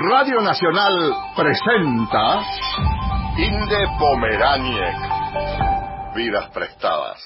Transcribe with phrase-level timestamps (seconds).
[0.00, 2.42] Radio Nacional presenta
[3.36, 4.96] Inde Pomeraniec.
[6.16, 7.22] Vidas prestadas.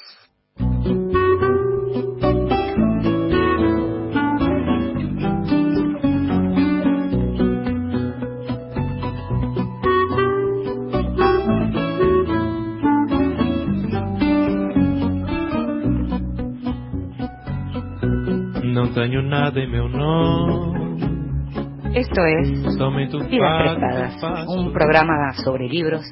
[18.63, 20.88] No tengo nada en mi honor.
[21.93, 26.05] Esto es Vidas Prestadas, un programa sobre libros,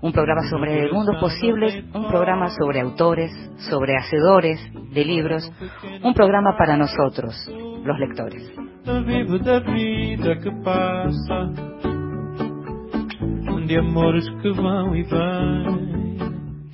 [0.00, 3.32] un programa sobre mundos posibles, un programa sobre autores,
[3.68, 4.60] sobre hacedores
[4.92, 5.50] de libros,
[6.02, 7.34] un programa para nosotros,
[7.84, 8.52] los lectores.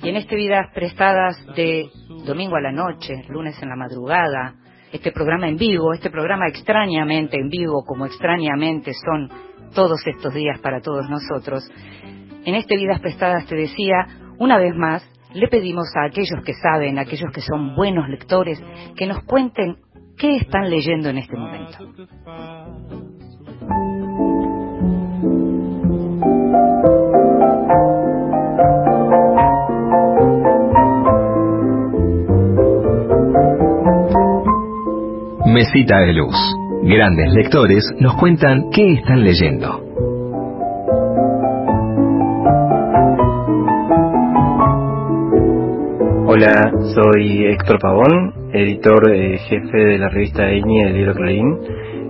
[0.03, 1.89] Y en este Vidas Prestadas de
[2.25, 4.55] domingo a la noche, lunes en la madrugada,
[4.93, 9.29] este programa en vivo, este programa extrañamente en vivo, como extrañamente son
[9.73, 11.67] todos estos días para todos nosotros.
[12.45, 16.99] En este Vidas Prestadas te decía, una vez más, le pedimos a aquellos que saben,
[16.99, 18.61] a aquellos que son buenos lectores,
[18.95, 19.77] que nos cuenten
[20.15, 21.77] qué están leyendo en este momento.
[35.53, 36.35] Mesita de Luz.
[36.81, 39.69] Grandes lectores nos cuentan qué están leyendo.
[46.25, 51.59] Hola, soy Héctor Pavón, editor eh, jefe de la revista Eñi del libro Clarín.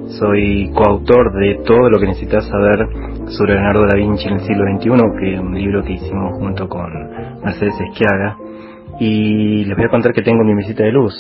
[0.08, 2.88] Soy coautor de todo lo que necesitas saber
[3.28, 6.70] sobre Leonardo da Vinci en el siglo XXI, que es un libro que hicimos junto
[6.70, 6.90] con
[7.44, 8.38] Mercedes Esquiaga.
[9.02, 11.14] Y les voy a contar que tengo mi mesita de luz.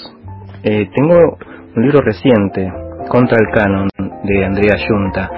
[0.63, 1.37] Eh, tengo
[1.75, 2.71] un libro reciente,
[3.09, 3.89] Contra el Canon,
[4.23, 5.29] de Andrea Yunta.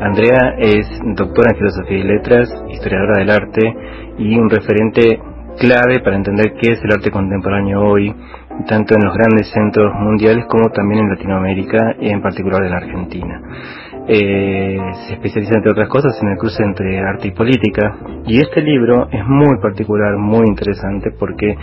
[0.00, 3.74] Andrea es doctora en Filosofía y Letras, historiadora del arte
[4.18, 5.20] y un referente
[5.58, 8.14] clave para entender qué es el arte contemporáneo hoy,
[8.68, 13.40] tanto en los grandes centros mundiales como también en Latinoamérica y en particular en Argentina.
[14.06, 18.60] Eh, se especializa entre otras cosas en el cruce entre arte y política y este
[18.62, 21.54] libro es muy particular, muy interesante porque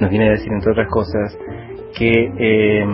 [0.00, 1.36] nos viene a decir entre otras cosas
[1.96, 2.86] que eh,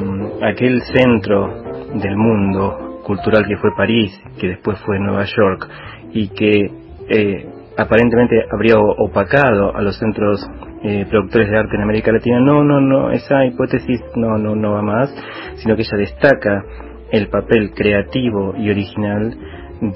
[0.43, 1.63] aquel centro
[1.95, 5.69] del mundo cultural que fue París, que después fue Nueva York,
[6.13, 6.71] y que
[7.09, 10.47] eh, aparentemente habría opacado a los centros
[10.83, 14.73] eh, productores de arte en América Latina, no, no, no, esa hipótesis no, no, no
[14.73, 15.15] va más,
[15.57, 16.65] sino que ella destaca
[17.11, 19.35] el papel creativo y original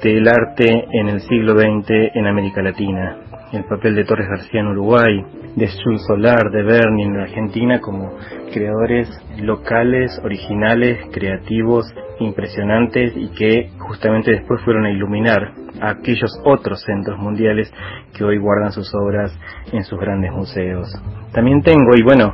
[0.01, 3.22] del arte en el siglo XX en América Latina
[3.53, 5.23] el papel de Torres García en Uruguay,
[5.55, 8.17] de Sul Solar, de Berni en Argentina como
[8.51, 11.85] creadores locales, originales, creativos,
[12.19, 17.71] impresionantes y que justamente después fueron a iluminar a aquellos otros centros mundiales
[18.17, 19.31] que hoy guardan sus obras
[19.71, 20.87] en sus grandes museos.
[21.31, 22.33] También tengo, y bueno,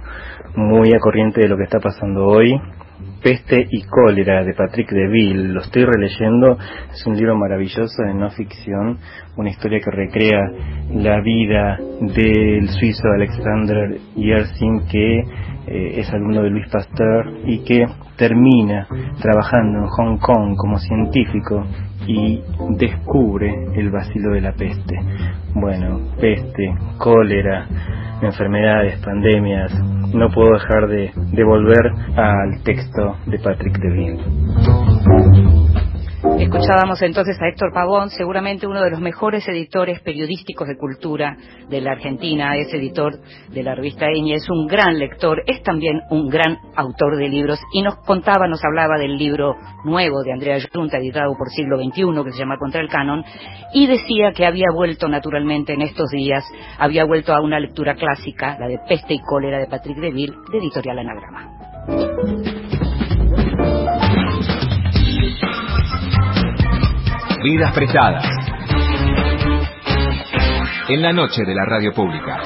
[0.56, 2.60] muy a corriente de lo que está pasando hoy,
[3.22, 6.58] Peste y cólera de Patrick Deville, lo estoy releyendo,
[6.94, 8.98] es un libro maravilloso de no ficción,
[9.36, 10.40] una historia que recrea
[10.94, 15.24] la vida del suizo Alexander Yersin que
[15.72, 17.86] eh, es alumno de Luis Pasteur y que
[18.18, 18.88] termina
[19.22, 21.64] trabajando en Hong Kong como científico
[22.08, 22.42] y
[22.78, 25.00] descubre el vacilo de la peste.
[25.54, 27.68] Bueno, peste, cólera,
[28.22, 29.72] enfermedades, pandemias,
[30.14, 34.18] no puedo dejar de, de volver al texto de Patrick Devine.
[36.40, 41.36] Escuchábamos entonces a Héctor Pavón, seguramente uno de los mejores editores periodísticos de cultura
[41.70, 43.20] de la Argentina, es editor
[43.50, 47.60] de la revista Eñe, es un gran lector, es también un gran autor de libros
[47.74, 52.24] y nos contaba, nos hablaba del libro nuevo de Andrea Junta, editado por siglo XXI,
[52.24, 53.22] que se llama Contra el Canon,
[53.74, 56.46] y decía que había vuelto naturalmente en estos días,
[56.78, 60.58] había vuelto a una lectura clásica, la de Peste y Cólera de Patrick Deville, de
[60.58, 62.59] Editorial Anagrama.
[67.42, 68.26] Vidas prestadas.
[70.90, 72.42] En la noche de la radio pública.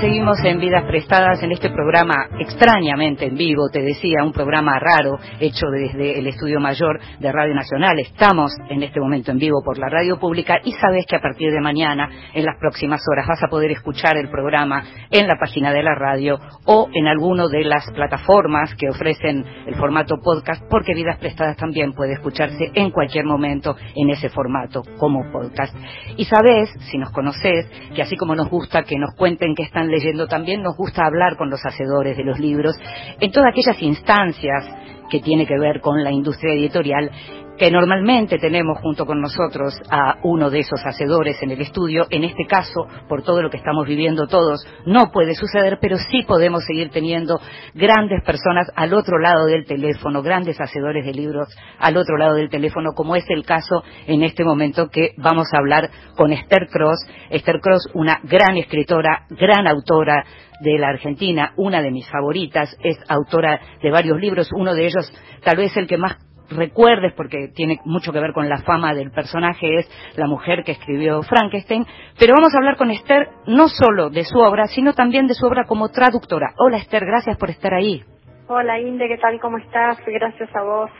[0.00, 5.18] Seguimos en Vidas Prestadas en este programa extrañamente en vivo, te decía, un programa raro
[5.40, 7.98] hecho desde el Estudio Mayor de Radio Nacional.
[7.98, 11.50] Estamos en este momento en vivo por la radio pública y sabes que a partir
[11.50, 15.72] de mañana, en las próximas horas, vas a poder escuchar el programa en la página
[15.72, 20.94] de la radio o en alguno de las plataformas que ofrecen el formato podcast, porque
[20.94, 25.74] Vidas Prestadas también puede escucharse en cualquier momento en ese formato como podcast.
[26.16, 29.87] Y sabes, si nos conoces, que así como nos gusta que nos cuenten que están
[29.88, 32.76] leyendo, también nos gusta hablar con los hacedores de los libros.
[33.20, 34.64] En todas aquellas instancias
[35.10, 37.10] que tiene que ver con la industria editorial
[37.58, 42.06] que normalmente tenemos junto con nosotros a uno de esos hacedores en el estudio.
[42.10, 46.22] En este caso, por todo lo que estamos viviendo todos, no puede suceder, pero sí
[46.26, 47.40] podemos seguir teniendo
[47.74, 52.48] grandes personas al otro lado del teléfono, grandes hacedores de libros al otro lado del
[52.48, 57.06] teléfono, como es el caso en este momento que vamos a hablar con Esther Cross.
[57.30, 60.24] Esther Cross, una gran escritora, gran autora
[60.60, 65.12] de la Argentina, una de mis favoritas, es autora de varios libros, uno de ellos
[65.44, 66.16] tal vez el que más
[66.50, 70.72] recuerdes, porque tiene mucho que ver con la fama del personaje, es la mujer que
[70.72, 71.86] escribió Frankenstein,
[72.18, 75.46] pero vamos a hablar con Esther no solo de su obra, sino también de su
[75.46, 76.54] obra como traductora.
[76.58, 78.02] Hola Esther, gracias por estar ahí.
[78.48, 79.38] Hola Inde, ¿qué tal?
[79.40, 79.98] ¿Cómo estás?
[80.06, 80.90] Gracias a vos.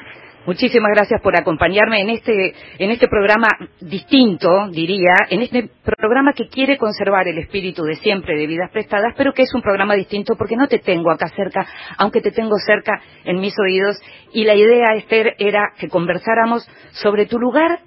[0.48, 3.48] Muchísimas gracias por acompañarme en este, en este programa
[3.82, 9.12] distinto, diría, en este programa que quiere conservar el espíritu de siempre de vidas prestadas,
[9.14, 11.66] pero que es un programa distinto porque no te tengo acá cerca,
[11.98, 14.00] aunque te tengo cerca en mis oídos.
[14.32, 17.80] Y la idea, Esther, era que conversáramos sobre tu lugar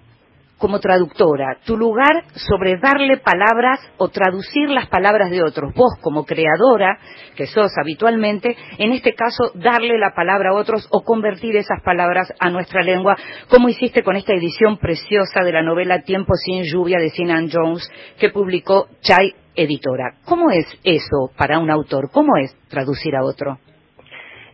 [0.61, 5.73] como traductora, tu lugar sobre darle palabras o traducir las palabras de otros.
[5.73, 6.99] Vos como creadora,
[7.35, 12.31] que sos habitualmente, en este caso darle la palabra a otros o convertir esas palabras
[12.39, 13.17] a nuestra lengua,
[13.49, 17.89] como hiciste con esta edición preciosa de la novela Tiempo sin lluvia de Sinan Jones
[18.19, 20.17] que publicó Chai Editora.
[20.25, 22.11] ¿Cómo es eso para un autor?
[22.13, 23.57] ¿Cómo es traducir a otro?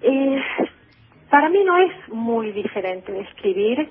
[0.02, 0.42] Eh,
[1.30, 3.90] para mí no es muy diferente escribir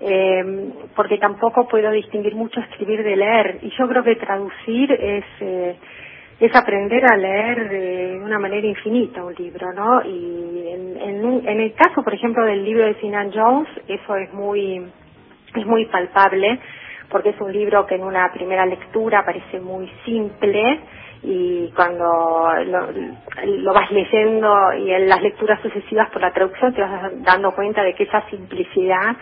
[0.00, 3.58] eh, porque tampoco puedo distinguir mucho escribir de leer.
[3.62, 5.76] Y yo creo que traducir es, eh,
[6.40, 10.02] es aprender a leer de una manera infinita un libro, ¿no?
[10.04, 14.32] Y en, en, en el caso, por ejemplo, del libro de Sinan Jones, eso es
[14.32, 14.86] muy,
[15.54, 16.60] es muy palpable,
[17.10, 20.80] porque es un libro que en una primera lectura parece muy simple,
[21.22, 22.88] y cuando lo,
[23.44, 27.82] lo, vas leyendo y en las lecturas sucesivas por la traducción te vas dando cuenta
[27.82, 29.16] de que esa simplicidad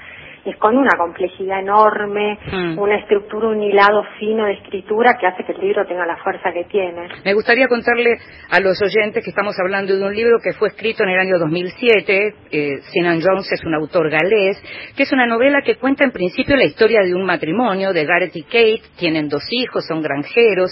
[0.51, 2.79] es con una complejidad enorme, mm.
[2.79, 6.53] una estructura, un hilado fino de escritura que hace que el libro tenga la fuerza
[6.53, 7.09] que tiene.
[7.25, 8.17] Me gustaría contarle
[8.51, 11.39] a los oyentes que estamos hablando de un libro que fue escrito en el año
[11.39, 14.63] 2007, eh, Sinan Jones es un autor galés,
[14.97, 18.37] que es una novela que cuenta en principio la historia de un matrimonio de Gareth
[18.37, 20.71] y Kate, tienen dos hijos, son granjeros,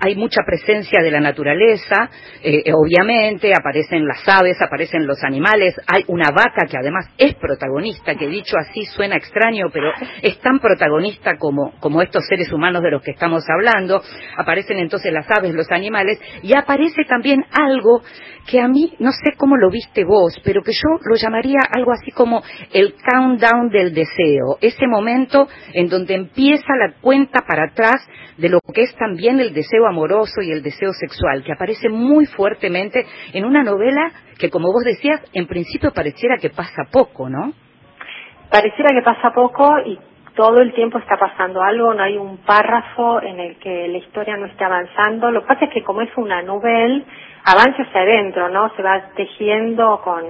[0.00, 2.10] hay mucha presencia de la naturaleza,
[2.42, 8.14] eh, obviamente, aparecen las aves, aparecen los animales, hay una vaca que además es protagonista,
[8.16, 9.92] que dicho así suena suena extraño, pero
[10.22, 14.00] es tan protagonista como, como estos seres humanos de los que estamos hablando.
[14.38, 18.00] Aparecen entonces las aves, los animales, y aparece también algo
[18.46, 21.92] que a mí, no sé cómo lo viste vos, pero que yo lo llamaría algo
[21.92, 22.42] así como
[22.72, 28.06] el countdown del deseo, ese momento en donde empieza la cuenta para atrás
[28.38, 32.26] de lo que es también el deseo amoroso y el deseo sexual, que aparece muy
[32.26, 33.04] fuertemente
[33.34, 37.52] en una novela que, como vos decías, en principio pareciera que pasa poco, ¿no?
[38.50, 39.98] Pareciera que pasa poco y
[40.34, 44.36] todo el tiempo está pasando algo, no hay un párrafo en el que la historia
[44.36, 45.30] no esté avanzando.
[45.30, 47.02] Lo que pasa es que como es una novela,
[47.44, 48.74] avanza hacia adentro, ¿no?
[48.74, 50.24] Se va tejiendo con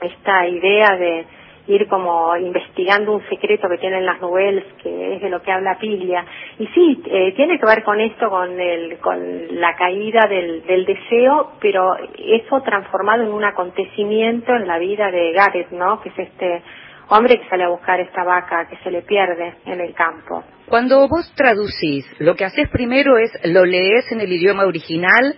[0.00, 1.26] esta idea de
[1.68, 5.78] ir como investigando un secreto que tienen las novelas, que es de lo que habla
[5.78, 6.24] Pilia.
[6.58, 10.84] Y sí, eh, tiene que ver con esto, con, el, con la caída del, del
[10.84, 16.00] deseo, pero eso transformado en un acontecimiento en la vida de Gareth, ¿no?
[16.00, 16.62] Que es este
[17.10, 20.44] hombre que sale a buscar esta vaca que se le pierde en el campo.
[20.68, 25.34] Cuando vos traducís, lo que haces primero es lo lees en el idioma original,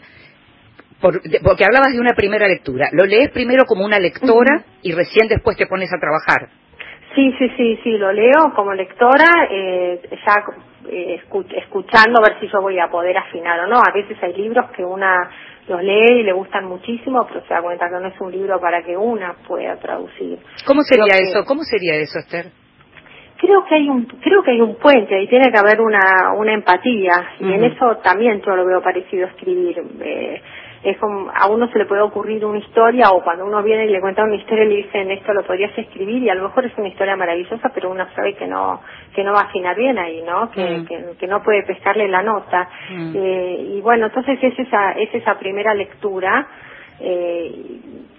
[1.00, 2.88] porque hablabas de una primera lectura.
[2.92, 6.48] Lo lees primero como una lectora y recién después te pones a trabajar.
[7.14, 10.44] Sí, sí, sí, sí, lo leo como lectora, eh, ya
[10.88, 11.20] eh,
[11.56, 13.76] escuchando a ver si yo voy a poder afinar o no.
[13.76, 15.28] A veces hay libros que una
[15.69, 18.61] los lee y le gustan muchísimo, pero se da cuenta que no es un libro
[18.61, 20.38] para que una pueda traducir.
[20.66, 21.45] ¿Cómo sería eso?
[21.47, 22.47] ¿Cómo sería eso, Esther?
[23.38, 26.54] Creo que hay un creo que hay un puente y tiene que haber una una
[26.54, 29.83] empatía y en eso también yo lo veo parecido a escribir.
[30.00, 30.42] Eh,
[30.84, 33.90] es como, a uno se le puede ocurrir una historia o cuando uno viene y
[33.90, 36.76] le cuenta una historia le dicen esto lo podrías escribir y a lo mejor es
[36.76, 38.80] una historia maravillosa pero uno sabe que no
[39.14, 40.86] que no va a afinar bien ahí no que, Mm.
[40.86, 43.12] que, que no puede pescarle la nota Mm.
[43.14, 46.46] Eh, y bueno entonces es esa es esa primera lectura
[47.00, 47.54] eh,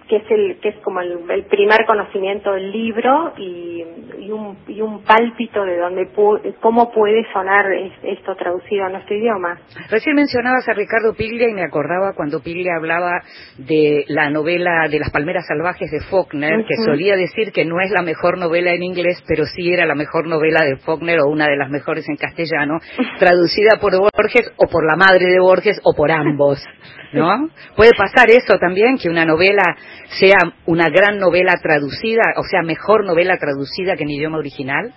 [0.08, 3.82] que es el que es como el, el primer conocimiento del libro y,
[4.18, 8.90] y un y un pálpito de donde pu- cómo puede sonar es- esto traducido a
[8.90, 9.58] nuestro idioma.
[9.90, 13.20] Recién mencionabas a Ricardo Piglia y me acordaba cuando Piglia hablaba
[13.58, 17.90] de la novela de las palmeras salvajes de Faulkner, que solía decir que no es
[17.90, 21.46] la mejor novela en inglés, pero sí era la mejor novela de Faulkner o una
[21.46, 22.78] de las mejores en castellano,
[23.18, 26.62] traducida por Borges o por la madre de Borges o por ambos,
[27.14, 27.48] ¿no?
[27.76, 29.62] Puede pasar eso también, que una novela
[30.18, 34.92] sea una gran novela traducida, o sea, mejor novela traducida que en idioma original.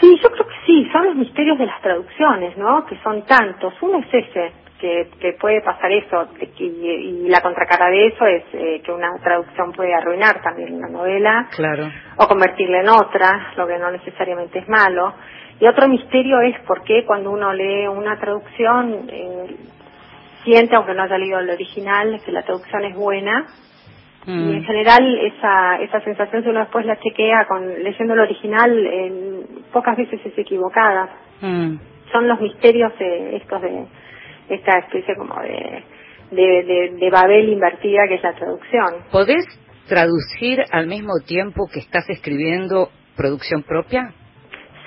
[0.00, 2.84] Sí, yo creo que sí, son los misterios de las traducciones, ¿no?
[2.86, 3.72] Que son tantos.
[3.82, 6.28] Uno es ese, que, que puede pasar eso,
[6.58, 10.88] y, y la contracara de eso es eh, que una traducción puede arruinar también una
[10.88, 11.88] novela Claro.
[12.16, 15.14] o convertirla en otra, lo que no necesariamente es malo.
[15.60, 19.56] Y otro misterio es por qué cuando uno lee una traducción eh,
[20.44, 23.46] siente, aunque no haya leído el original, que la traducción es buena,
[24.26, 24.64] y en Mm.
[24.64, 29.96] general esa, esa sensación si uno después la chequea con leyendo el original, en pocas
[29.96, 31.08] veces es equivocada.
[31.40, 31.74] Mm.
[32.12, 33.86] Son los misterios de estos de
[34.48, 35.82] esta especie como de,
[36.30, 38.94] de, de, de Babel invertida que es la traducción.
[39.10, 39.44] ¿Podés
[39.88, 44.12] traducir al mismo tiempo que estás escribiendo producción propia?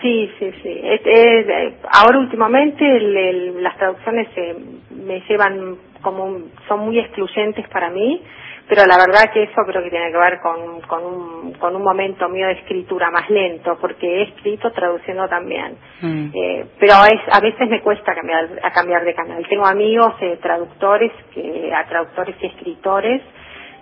[0.06, 0.82] Sí, sí, sí.
[0.84, 4.56] Es- es, eh, ahora últimamente el- el- las traducciones eh,
[4.92, 8.22] me llevan como un- son muy excluyentes para mí,
[8.70, 11.84] pero la verdad que eso creo que tiene que ver con, con, un, con un
[11.84, 15.78] momento mío de escritura más lento, porque he escrito traduciendo también.
[16.02, 16.28] Mm.
[16.36, 19.46] Eh, pero es, a veces me cuesta cambiar, a cambiar de canal.
[19.50, 23.24] Tengo amigos eh, traductores, que, a traductores y escritores,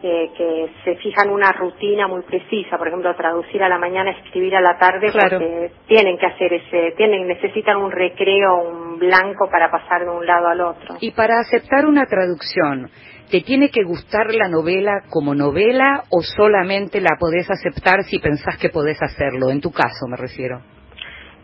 [0.03, 4.61] que se fijan una rutina muy precisa, por ejemplo, traducir a la mañana, escribir a
[4.61, 5.39] la tarde, Claro.
[5.39, 10.25] porque tienen que hacer ese, tienen, necesitan un recreo, un blanco para pasar de un
[10.25, 10.95] lado al otro.
[10.99, 12.89] Y para aceptar una traducción,
[13.31, 18.57] ¿te tiene que gustar la novela como novela o solamente la podés aceptar si pensás
[18.57, 19.49] que podés hacerlo?
[19.51, 20.59] En tu caso, me refiero.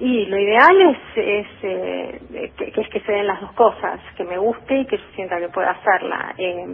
[0.01, 3.99] Y lo ideal es, es eh, que, que es que se den las dos cosas,
[4.15, 6.33] que me guste y que yo sienta que pueda hacerla.
[6.37, 6.65] Eh,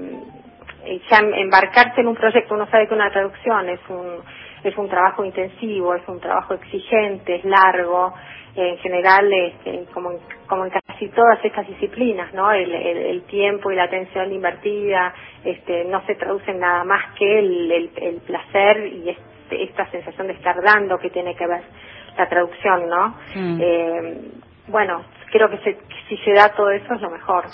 [0.86, 4.20] embarcarse en un proyecto, uno sabe que una traducción es un,
[4.64, 8.14] es un trabajo intensivo, es un trabajo exigente, es largo,
[8.56, 12.52] eh, en general, este, como, en, como en casi todas estas disciplinas, ¿no?
[12.52, 15.14] El, el- el tiempo y la atención invertida
[15.44, 20.28] este, no se traducen nada más que el, el, el placer y este- esta sensación
[20.28, 21.62] de estar dando que tiene que ver
[22.18, 23.08] la traducción, ¿no?
[23.36, 23.58] Mm.
[23.62, 24.18] Eh,
[24.68, 27.46] bueno, creo que, se- que si se da todo eso es lo mejor.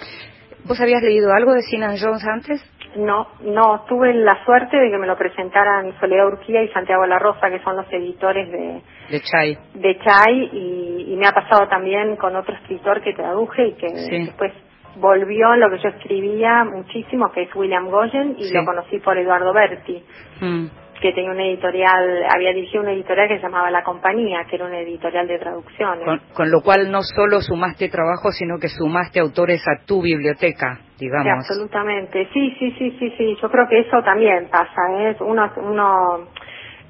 [0.66, 2.62] ¿Vos habías leído algo de Sinan Jones antes?
[2.96, 7.20] No, no, tuve la suerte de que me lo presentaran Soledad Urquía y Santiago La
[7.20, 9.58] Rosa, que son los editores de, De Chai.
[9.76, 13.90] de Chai, y, y me ha pasado también con otro escritor que traduje y que
[13.90, 14.26] Sí.
[14.26, 14.52] después
[14.98, 18.54] volvió lo que yo escribía muchísimo, que es William Goyen, y Sí.
[18.54, 20.04] lo conocí por Eduardo Berti,
[20.42, 20.66] Mm.
[21.02, 24.66] Que tenía una editorial, había dirigido una editorial que se llamaba La Compañía, que era
[24.66, 26.06] una editorial de traducciones.
[26.06, 30.80] Con, con lo cual no solo sumaste trabajo, sino que sumaste autores a tu biblioteca,
[30.98, 31.40] Sí, digamos.
[31.50, 32.28] absolutamente.
[32.32, 33.36] Sí, sí, sí, sí, sí.
[33.42, 34.82] Yo creo que eso también pasa.
[35.00, 35.16] ¿eh?
[35.22, 36.28] Uno, uno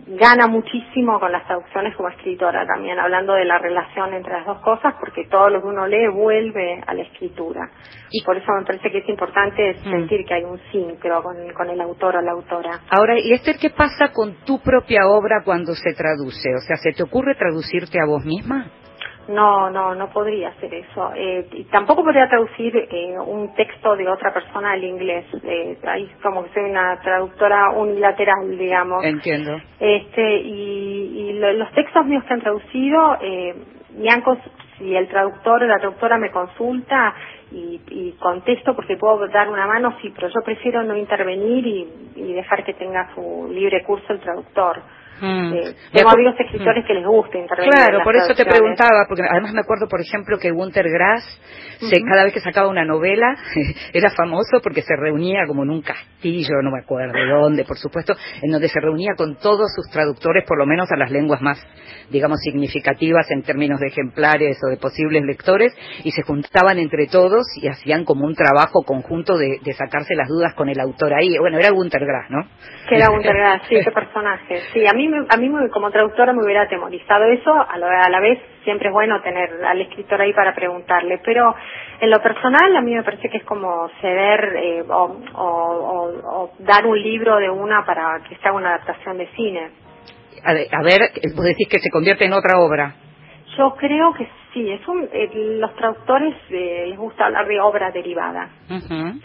[0.08, 4.60] gana muchísimo con las traducciones como escritora también, hablando de la relación entre las dos
[4.62, 7.70] cosas, porque todo lo que uno lee vuelve a la escritura.
[8.10, 9.90] Y- por eso me parece que es importante Mm.
[9.90, 12.80] sentir que hay un sincro con, con el autor o la autora.
[12.90, 16.54] Ahora, ¿y Esther, qué pasa con tu propia obra cuando se traduce?
[16.56, 18.68] O sea, ¿se te ocurre traducirte a vos misma?
[19.32, 21.12] No, no, no podría hacer eso.
[21.16, 25.26] Eh, y tampoco podría traducir eh, un texto de otra persona al inglés.
[25.44, 29.04] Eh, ahí como que soy una traductora unilateral, digamos.
[29.04, 29.60] Entiendo.
[29.80, 33.56] Este, y, y lo- los textos míos que han traducido, eh,
[33.98, 34.24] me han
[34.78, 37.14] si el traductor o la traductora me consulta
[37.52, 41.88] y, y contesto porque puedo dar una mano, sí, pero yo prefiero no intervenir y,
[42.16, 44.82] y dejar que tenga su libre curso el traductor.
[45.22, 45.54] Mm.
[45.54, 47.72] Eh, tengo acu- amigos escritores que les gusta intervenir.
[47.74, 51.24] Claro, por eso te preguntaba, porque además me acuerdo, por ejemplo, que Gunter Grass,
[51.80, 53.36] se- cada vez que sacaba una novela,
[53.94, 57.78] era famoso porque se reunía como en un castillo, no me acuerdo de dónde, por
[57.78, 61.42] supuesto, en donde se reunía con todos sus traductores, por lo menos a las lenguas
[61.42, 61.60] más,
[62.10, 65.74] digamos, significativas en términos de ejemplares o de posibles lectores,
[66.04, 70.28] y se juntaban entre todos y hacían como un trabajo conjunto de, de sacarse las
[70.28, 71.38] dudas con el autor ahí.
[71.40, 72.40] Bueno, era Gunter Grass, ¿no?
[72.90, 74.62] Que era Gunter Grass, sí, qué personaje.
[74.74, 78.06] Sí, a mí me- a mí me- como traductora me hubiera atemorizado eso, a la,
[78.06, 81.54] a la vez siempre es bueno tener al escritor ahí para preguntarle, pero
[82.00, 86.42] en lo personal a mí me parece que es como ceder eh, o, o- o-
[86.44, 89.70] o dar un libro de una para que se haga una adaptación de cine.
[90.44, 91.02] A ver, a ver,
[91.36, 92.96] vos decís que se convierte en otra obra.
[93.58, 97.92] Yo creo que sí, es un, eh, los traductores eh, les gusta hablar de obra
[97.92, 98.50] derivada.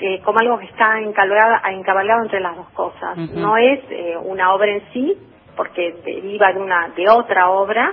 [0.00, 3.16] Eh, como algo que está encabalgado, encabalgado entre las dos cosas.
[3.40, 5.16] No es eh, una obra en sí,
[5.56, 7.92] porque deriva de una de otra obra,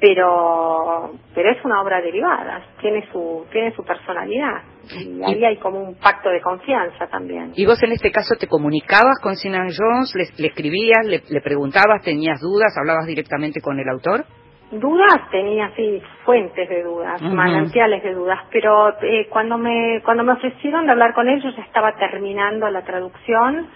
[0.00, 5.80] pero pero es una obra derivada, tiene su tiene su personalidad y ahí hay como
[5.80, 7.52] un pacto de confianza también.
[7.56, 11.40] Y vos en este caso te comunicabas con Sinan Jones, le, le escribías, le, le
[11.40, 14.24] preguntabas, tenías dudas, hablabas directamente con el autor.
[14.70, 17.34] Dudas tenía sí fuentes de dudas, Ujú.
[17.34, 21.62] manantiales de dudas, pero eh, cuando me cuando me ofrecieron de hablar con ellos ya
[21.62, 23.66] estaba terminando la traducción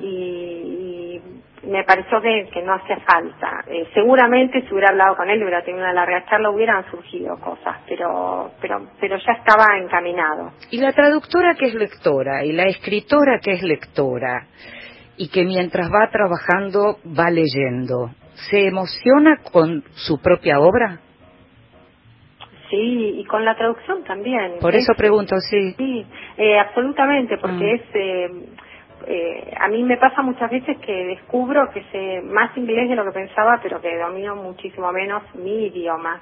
[0.00, 1.35] y, y
[1.66, 3.64] me pareció que, que no hacía falta.
[3.66, 7.78] Eh, seguramente si hubiera hablado con él, hubiera tenido una larga charla, hubieran surgido cosas,
[7.88, 10.52] pero pero pero ya estaba encaminado.
[10.70, 14.46] Y la traductora que es lectora y la escritora que es lectora
[15.16, 18.10] y que mientras va trabajando va leyendo,
[18.50, 21.00] ¿se emociona con su propia obra?
[22.70, 24.54] Sí, y con la traducción también.
[24.60, 25.74] Por Es- eso pregunto, sí.
[25.78, 26.04] Sí,
[26.36, 27.74] eh, absolutamente, porque Mm.
[27.76, 28.28] es, eh,
[29.06, 33.04] eh, a mí me pasa muchas veces que descubro que sé más inglés de lo
[33.04, 36.20] que pensaba, pero que domino muchísimo menos mi idioma.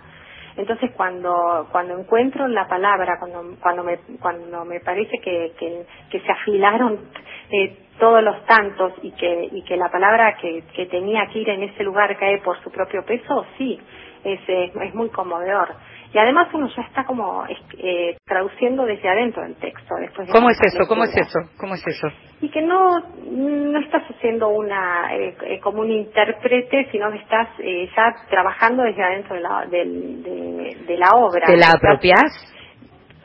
[0.56, 6.32] Entonces cuando cuando encuentro la palabra, cuando cuando me cuando me parece que que, se
[6.32, 7.00] afilaron
[7.50, 11.48] eh, todos los tantos y que y que la palabra que, que tenía que ir
[11.48, 13.80] en ese lugar cae por su propio peso, sí,
[14.22, 15.74] es eh, es muy conmovedor.
[16.14, 17.44] Y además uno ya está como
[17.76, 19.96] eh, traduciendo desde adentro del texto.
[19.96, 20.86] Después de ¿Cómo es eso?
[20.86, 21.40] ¿Cómo es eso?
[21.58, 22.06] ¿Cómo es eso?
[22.40, 23.00] Y que no,
[23.32, 28.84] no estás haciendo una eh, eh, como un intérprete, sino que estás eh, ya trabajando
[28.84, 31.46] desde adentro de la, de, de la obra.
[31.46, 32.32] ¿Te la apropiás?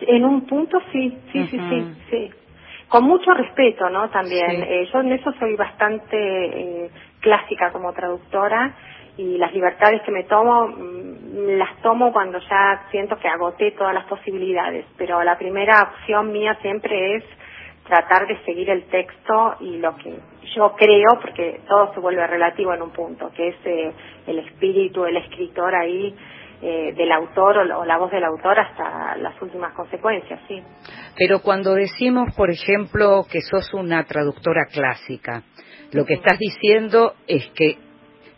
[0.01, 2.31] En un punto sí, sí, sí, sí, sí.
[2.88, 4.10] Con mucho respeto, ¿no?
[4.10, 4.50] También.
[4.50, 4.63] Sí.
[4.67, 6.89] Eh, yo en eso soy bastante eh,
[7.22, 8.74] clásica como traductora
[9.19, 13.93] y las libertades que me tomo mm, las tomo cuando ya siento que agoté todas
[13.93, 14.85] las posibilidades.
[14.97, 17.23] Pero la primera opción mía siempre es
[17.85, 20.17] tratar de seguir el texto y lo que
[20.55, 23.91] yo creo, porque todo se vuelve relativo en un punto, que es eh,
[24.25, 26.15] el espíritu, el escritor ahí,
[26.61, 30.61] eh, del autor o, o la voz del autor hasta las últimas consecuencias, sí.
[31.17, 35.43] Pero cuando decimos, por ejemplo, que sos una traductora clásica,
[35.91, 37.88] lo que estás diciendo es que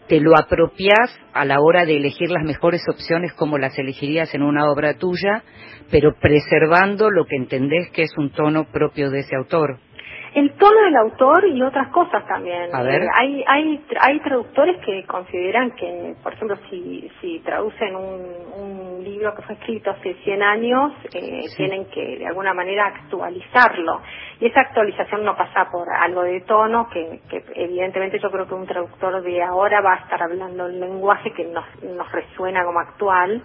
[0.08, 4.44] te lo apropias a la hora de elegir las mejores opciones como las elegirías en
[4.44, 5.44] una obra tuya,
[5.90, 9.80] pero preservando lo que entendés que es un tono propio de ese autor.
[10.34, 12.74] El tono del autor y otras cosas también.
[12.74, 13.02] A ver.
[13.04, 18.22] Eh, hay, hay, hay traductores que consideran que, por ejemplo, si, si traducen un,
[18.58, 21.58] un libro que fue escrito hace 100 años, eh, Sí.
[21.58, 24.02] tienen que de alguna manera actualizarlo.
[24.40, 28.54] Y esa actualización no pasa por algo de tono, que, que evidentemente yo creo que
[28.54, 32.80] un traductor de ahora va a estar hablando el lenguaje que nos, nos resuena como
[32.80, 33.42] actual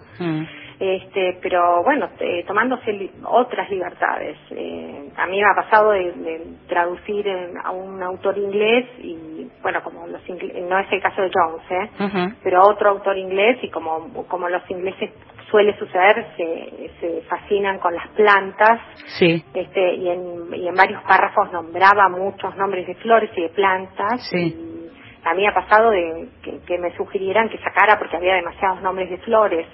[0.79, 6.11] este pero bueno eh, tomándose li- otras libertades Eh, a mí me ha pasado de,
[6.11, 10.21] de traducir en- a un autor inglés y bueno como los
[10.69, 11.89] no es el caso de Jones ¿eh?
[12.03, 12.35] Ujú.
[12.43, 15.09] pero otro autor inglés y como como los ingleses
[15.49, 18.79] suele suceder se, se fascinan con las plantas
[19.17, 23.49] Sí, este y en, y en varios párrafos nombraba muchos nombres de flores y de
[23.49, 24.37] plantas Sí.
[24.37, 28.81] y a mí ha pasado de que, que me sugirieran que sacara porque había demasiados
[28.81, 29.65] nombres de flores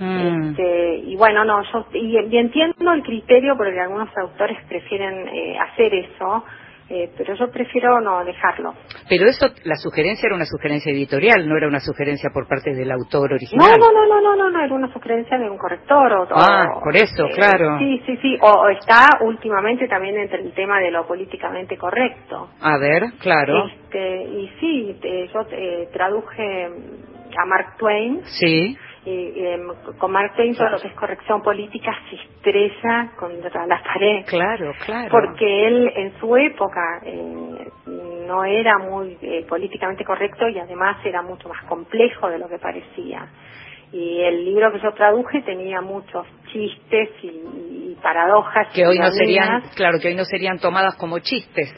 [0.00, 0.50] Mm.
[0.50, 5.58] este, y bueno, no, yo y, y entiendo el criterio porque algunos autores prefieren eh,
[5.58, 6.44] hacer eso,
[6.90, 8.74] eh, pero yo prefiero no dejarlo.
[9.08, 12.90] Pero eso, la sugerencia era una sugerencia editorial, no era una sugerencia por parte del
[12.90, 13.72] autor original.
[13.78, 16.80] no, no, no, no, no, no, era una sugerencia de un corrector o Ah, o,
[16.80, 17.78] por eso, eh, claro.
[17.78, 22.50] Sí, sí, sí, o, o está últimamente también entre el tema de lo políticamente correcto.
[22.60, 23.66] A ver, claro.
[23.66, 26.70] Este, y sí, te- yo eh, traduje
[27.36, 31.92] a Mark Twain Sí, y, em, con Mark Twain todo lo que es corrección política
[32.10, 34.24] se estrella contra la pared.
[34.26, 35.08] claro, claro.
[35.10, 41.22] Porque él en su época eh, no era muy eh, políticamente correcto y además era
[41.22, 43.28] mucho más complejo de lo que parecía.
[43.90, 48.68] Y el libro que yo traduje tenía muchos chistes y, y paradojas.
[48.74, 51.74] que hoy no serían, claro, que hoy no serían tomadas como chistes.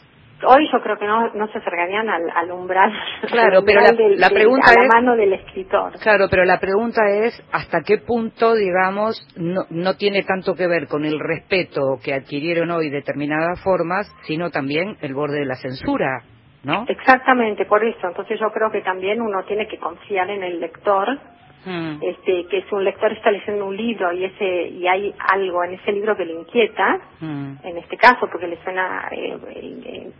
[0.46, 2.92] Hoy yo creo que no, no se acercarían al, al umbral,
[3.30, 5.92] Claro, al pero la- del- la del- pregunta a la es- mano del escritor.
[6.02, 10.86] Claro, pero la pregunta es hasta qué punto, digamos, no, no tiene tanto que ver
[10.88, 16.22] con el respeto que adquirieron hoy determinadas formas, sino también el borde de la censura.
[16.62, 16.84] ¿no?
[16.88, 18.06] Exactamente, por eso.
[18.08, 21.18] Entonces yo creo que también uno tiene que confiar en el lector,
[21.66, 21.98] Mm.
[22.02, 25.74] este, que si un lector está leyendo un libro y ese y hay algo en
[25.74, 27.52] ese libro que le inquieta, Mm.
[27.64, 30.10] en este caso porque le suena eh, eh,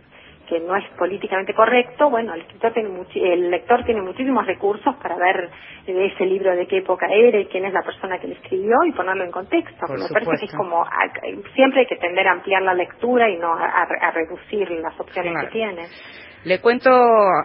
[0.51, 5.15] que no es políticamente correcto, bueno, el escritor tiene el lector tiene muchísimos recursos para
[5.15, 5.49] ver
[5.87, 8.75] de ese libro de qué época era y quién es la persona que lo escribió
[8.85, 9.87] y ponerlo en contexto.
[9.87, 10.57] Por Me parece que es supuesto.
[10.57, 10.85] como
[11.55, 14.99] siempre hay que tender a ampliar la lectura y no a, a- a reducir las
[14.99, 15.47] opciones Claro.
[15.47, 15.83] que tiene.
[16.43, 16.89] Le cuento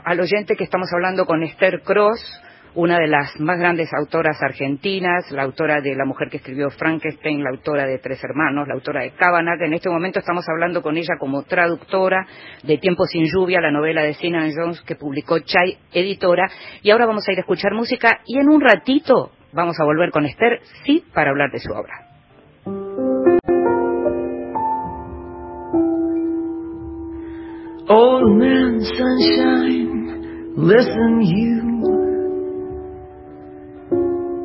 [0.05, 2.43] al oyente que estamos hablando con Esther Cross,
[2.77, 7.43] una de las más grandes autoras argentinas, la autora de La mujer que escribió Frankenstein,
[7.43, 9.63] la autora de Tres Hermanos, la autora de Cavanagh.
[9.63, 12.27] En este momento estamos hablando con ella como traductora
[12.63, 16.51] de Tiempo sin lluvia, la novela de Sinan Jones que publicó Chai Editora.
[16.83, 20.11] Y ahora vamos a ir a escuchar música y en un ratito vamos a volver
[20.11, 22.05] con Esther, sí, para hablar de su obra.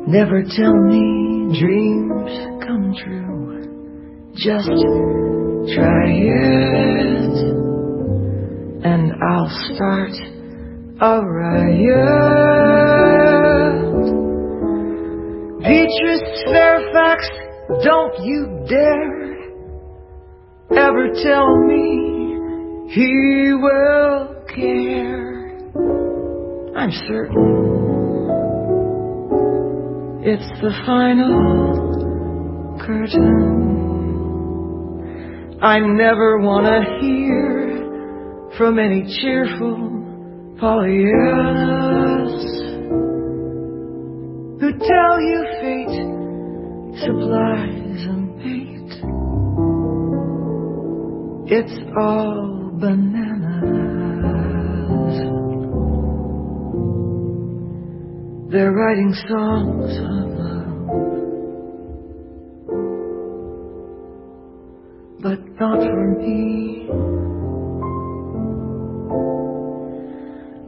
[0.06, 2.30] Never tell me dreams
[2.66, 4.32] come true.
[4.34, 4.68] Just
[5.74, 7.34] try it,
[8.84, 10.10] and I'll start
[11.00, 12.42] a riot.
[15.60, 17.28] Beatrice Fairfax,
[17.84, 19.22] don't you dare
[20.78, 25.60] ever tell me he will care.
[26.76, 27.91] I'm certain
[30.24, 33.60] it's the final curtain.
[35.60, 39.90] I never want to hear from any cheerful
[40.60, 42.38] Pollyannas
[44.60, 46.06] who tell you fate
[47.00, 48.94] supplies a mate.
[51.50, 53.31] It's all bananas.
[58.52, 60.86] They're writing songs of love,
[65.22, 66.88] but not for me.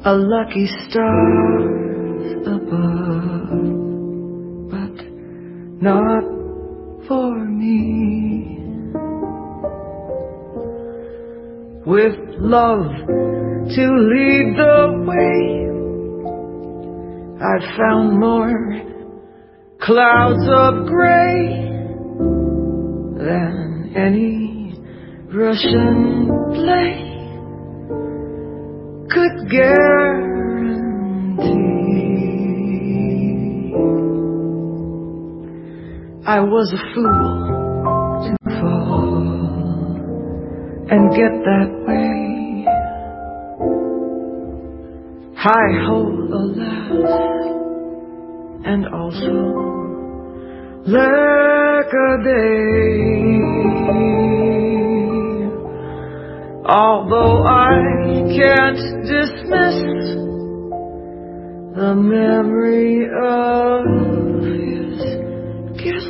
[0.06, 1.58] A lucky star
[2.54, 3.50] above,
[4.70, 4.96] but
[5.82, 6.24] not
[7.06, 8.54] for me.
[11.86, 15.73] with love to lead the way.
[17.40, 18.54] I've found more
[19.80, 21.48] clouds of gray
[23.18, 24.78] than any
[25.32, 27.10] Russian play
[29.10, 30.14] could guarantee.
[36.26, 37.44] I was a fool
[38.24, 39.26] to fall
[40.88, 42.33] and get that way.
[45.44, 45.98] Hi ho,
[46.32, 46.88] alas,
[48.64, 49.32] and also
[50.86, 53.44] lack a day.
[56.64, 57.76] Although I
[58.38, 59.78] can't dismiss
[61.76, 63.84] the memory of
[64.48, 64.96] his
[65.76, 66.08] kiss,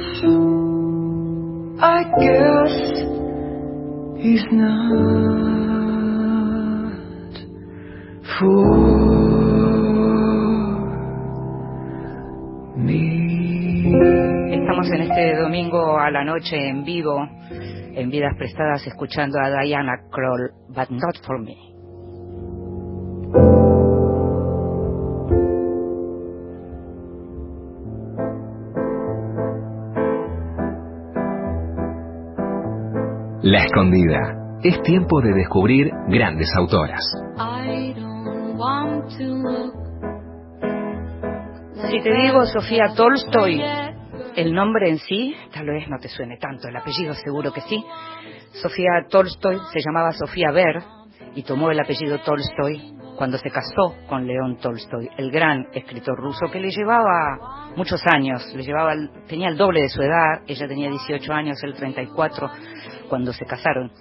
[1.83, 2.75] I guess
[4.23, 5.64] he's not.
[14.51, 17.17] Estamos en este domingo a la noche en vivo,
[17.51, 21.55] en Vidas Prestadas, escuchando a Diana Kroll, but not for me.
[33.43, 34.41] La Escondida.
[34.65, 37.05] Es tiempo de descubrir grandes autoras.
[41.91, 43.63] Si te digo Sofía Tolstoy,
[44.35, 47.85] el nombre en sí, tal vez no te suene tanto, el apellido seguro que sí.
[48.63, 50.83] Sofía Tolstoy se llamaba Sofía Ver
[51.35, 56.47] y tomó el apellido Tolstoy cuando se casó con León Tolstoy, el gran escritor ruso
[56.51, 58.95] que le llevaba muchos años, le llevaba,
[59.29, 62.51] tenía el doble de su edad, ella tenía 18 años, él 34
[63.09, 63.93] cuando se casaron.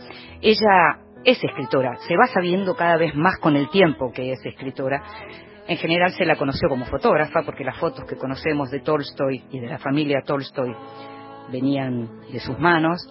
[0.42, 5.02] Ella es escritora, se va sabiendo cada vez más con el tiempo que es escritora.
[5.68, 9.60] En general se la conoció como fotógrafa porque las fotos que conocemos de Tolstoy y
[9.60, 10.76] de la familia Tolstoy
[11.52, 13.10] venían de sus manos,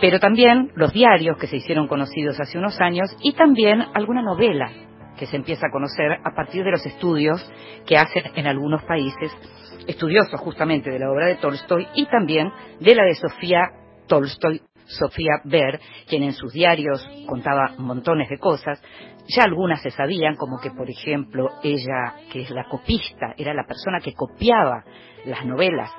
[0.00, 4.70] pero también los diarios que se hicieron conocidos hace unos años y también alguna novela
[5.16, 7.48] que se empieza a conocer a partir de los estudios
[7.86, 9.32] que hacen en algunos países,
[9.86, 13.70] estudiosos justamente de la obra de Tolstoy y también de la de Sofía
[14.08, 18.82] Tolstoy Sofía Ver, quien en sus diarios contaba montones de cosas,
[19.26, 23.64] ya algunas se sabían, como que, por ejemplo, ella, que es la copista, era la
[23.64, 24.84] persona que copiaba
[25.24, 25.90] las novelas,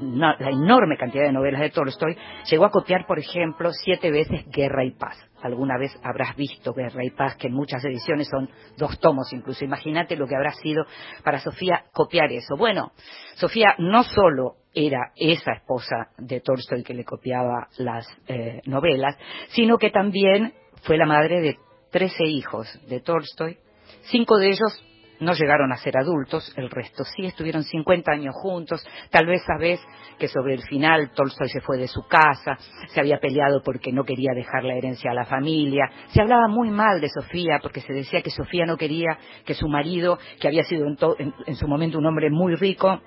[0.00, 2.16] la enorme cantidad de novelas de Tolstoy,
[2.50, 5.16] llegó a copiar, por ejemplo, siete veces Guerra y Paz.
[5.42, 9.64] Alguna vez habrás visto Guerra y Paz, que en muchas ediciones son dos tomos incluso.
[9.64, 10.84] Imagínate lo que habrá sido
[11.24, 12.56] para Sofía copiar eso.
[12.56, 12.92] Bueno,
[13.34, 19.16] Sofía no solo era esa esposa de Tolstoy que le copiaba las eh, novelas,
[19.48, 21.58] sino que también fue la madre de
[21.90, 23.58] trece hijos de Tolstoy.
[24.02, 24.84] Cinco de ellos
[25.20, 29.80] no llegaron a ser adultos, el resto sí estuvieron 50 años juntos, tal vez sabes
[30.18, 32.56] que sobre el final Tolstoy se fue de su casa,
[32.88, 36.70] se había peleado porque no quería dejar la herencia a la familia, se hablaba muy
[36.70, 40.64] mal de Sofía porque se decía que Sofía no quería que su marido, que había
[40.64, 43.00] sido en su momento un hombre muy rico,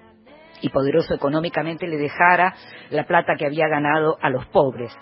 [0.61, 2.55] y poderoso económicamente le dejara
[2.89, 4.95] la plata que había ganado a los pobres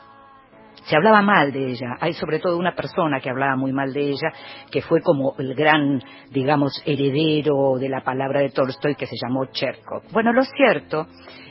[0.83, 1.97] se hablaba mal de ella.
[1.99, 4.31] Hay sobre todo una persona que hablaba muy mal de ella,
[4.71, 9.45] que fue como el gran, digamos, heredero de la palabra de Tolstoy, que se llamó
[9.45, 10.03] Cherkov.
[10.11, 11.07] Bueno, lo cierto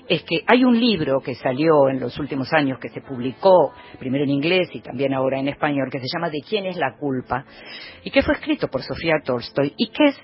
[0.09, 4.25] es que hay un libro que salió en los últimos años, que se publicó primero
[4.25, 7.45] en inglés y también ahora en español, que se llama ¿De quién es la culpa?
[8.03, 10.21] y que fue escrito por Sofía Tolstoy y que es,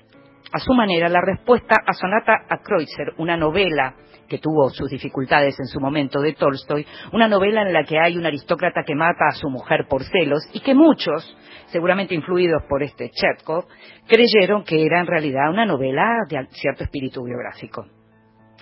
[0.51, 3.95] a su manera, la respuesta a Sonata a Kreutzer, una novela
[4.27, 8.17] que tuvo sus dificultades en su momento de Tolstoy, una novela en la que hay
[8.17, 12.83] un aristócrata que mata a su mujer por celos y que muchos, seguramente influidos por
[12.83, 13.65] este Chetkov,
[14.07, 17.85] creyeron que era en realidad una novela de cierto espíritu biográfico.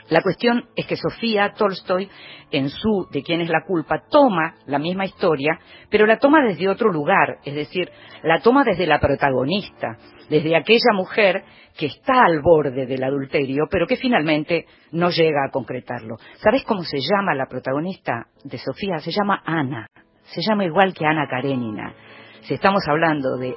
[0.09, 2.09] La cuestión es que Sofía Tolstoy,
[2.51, 6.69] en su De quién es la culpa, toma la misma historia, pero la toma desde
[6.69, 7.89] otro lugar, es decir,
[8.23, 9.97] la toma desde la protagonista,
[10.29, 11.43] desde aquella mujer
[11.77, 16.17] que está al borde del adulterio, pero que finalmente no llega a concretarlo.
[16.35, 18.99] ¿Sabes cómo se llama la protagonista de Sofía?
[18.99, 19.87] Se llama Ana.
[20.21, 21.93] Se llama igual que Ana Karenina.
[22.41, 23.55] Si estamos hablando de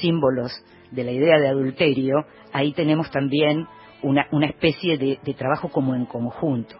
[0.00, 0.52] símbolos
[0.90, 3.66] de la idea de adulterio, ahí tenemos también
[4.02, 6.76] una, especie de, trabajo como en conjunto.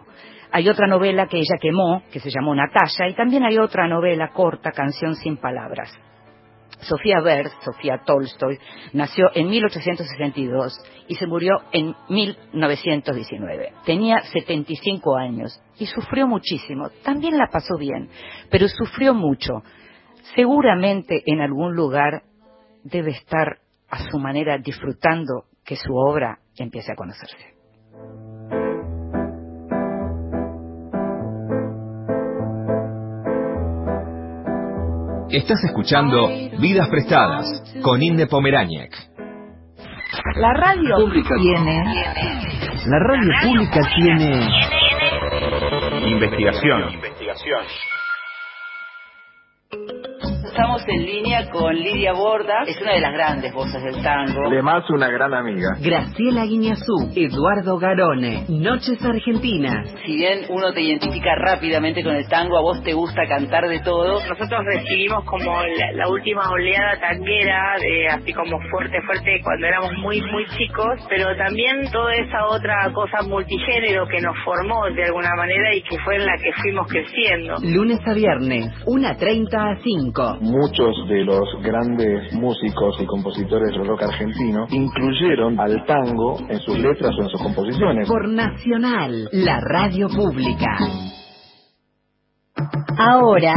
[0.51, 4.29] Hay otra novela que ella quemó, que se llamó Natasha, y también hay otra novela
[4.29, 5.91] corta, Canción sin palabras.
[6.81, 8.59] Sofía Berth, Sofía Tolstoy,
[8.93, 13.73] nació en 1862 y se murió en 1919.
[13.85, 16.89] Tenía 75 años y sufrió muchísimo.
[17.03, 18.09] También la pasó bien,
[18.51, 19.63] pero sufrió mucho.
[20.35, 22.21] Seguramente en algún lugar
[22.83, 23.57] debe estar
[23.89, 27.57] a su manera disfrutando que su obra empiece a conocerse.
[35.29, 36.29] Estás escuchando
[36.61, 37.45] Vidas Prestadas
[37.83, 38.91] con Inde Pomeráñez.
[40.35, 41.83] La radio pública tiene.
[42.85, 44.49] La radio pública tiene.
[46.07, 46.93] Investigación.
[46.93, 47.96] Investigación.
[50.57, 54.41] Estamos en línea con Lidia Borda, es una de las grandes voces del tango.
[54.47, 55.77] Además, una gran amiga.
[55.79, 59.87] Graciela Guiñazú, Eduardo Garone, Noches Argentinas.
[60.03, 63.81] Si bien uno te identifica rápidamente con el tango, a vos te gusta cantar de
[63.81, 64.19] todo.
[64.27, 65.61] Nosotros recibimos como
[65.93, 71.37] la, última oleada tanguera, de, así como fuerte, fuerte, cuando éramos muy, muy chicos, pero
[71.37, 76.15] también toda esa otra cosa multigénero que nos formó de alguna manera y que fue
[76.15, 77.57] en la que fuimos creciendo.
[77.61, 84.03] Lunes a viernes, 1.30 a 5 muchos de los grandes músicos y compositores del rock
[84.03, 88.07] argentino incluyeron al tango en sus letras o en sus composiciones.
[88.07, 90.77] Por Nacional, la radio pública.
[92.97, 93.53] Ahora,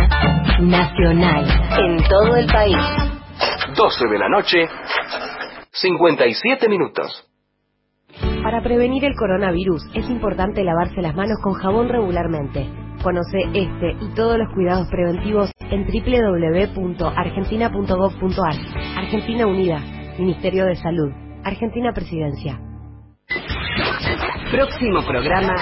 [0.60, 1.46] Nacional,
[1.78, 2.76] en todo el país.
[3.76, 4.68] 12 de la noche,
[5.72, 7.26] 57 minutos.
[8.42, 12.89] Para prevenir el coronavirus es importante lavarse las manos con jabón regularmente.
[13.02, 18.54] Conoce este y todos los cuidados preventivos en www.argentina.gov.ar.
[18.98, 19.78] Argentina Unida,
[20.18, 21.10] Ministerio de Salud,
[21.42, 22.60] Argentina Presidencia.
[24.50, 25.54] Próximo programa,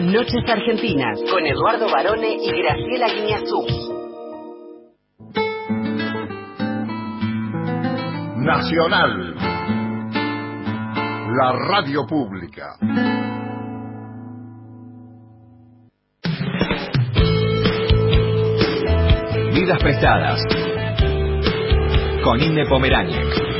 [0.00, 3.66] Noches Argentinas, con Eduardo Barone y Graciela Guiñazú.
[8.38, 9.34] Nacional,
[11.36, 12.78] la radio pública.
[19.64, 20.40] Vidas prestadas.
[22.22, 23.54] Con Inde Pomeráñez.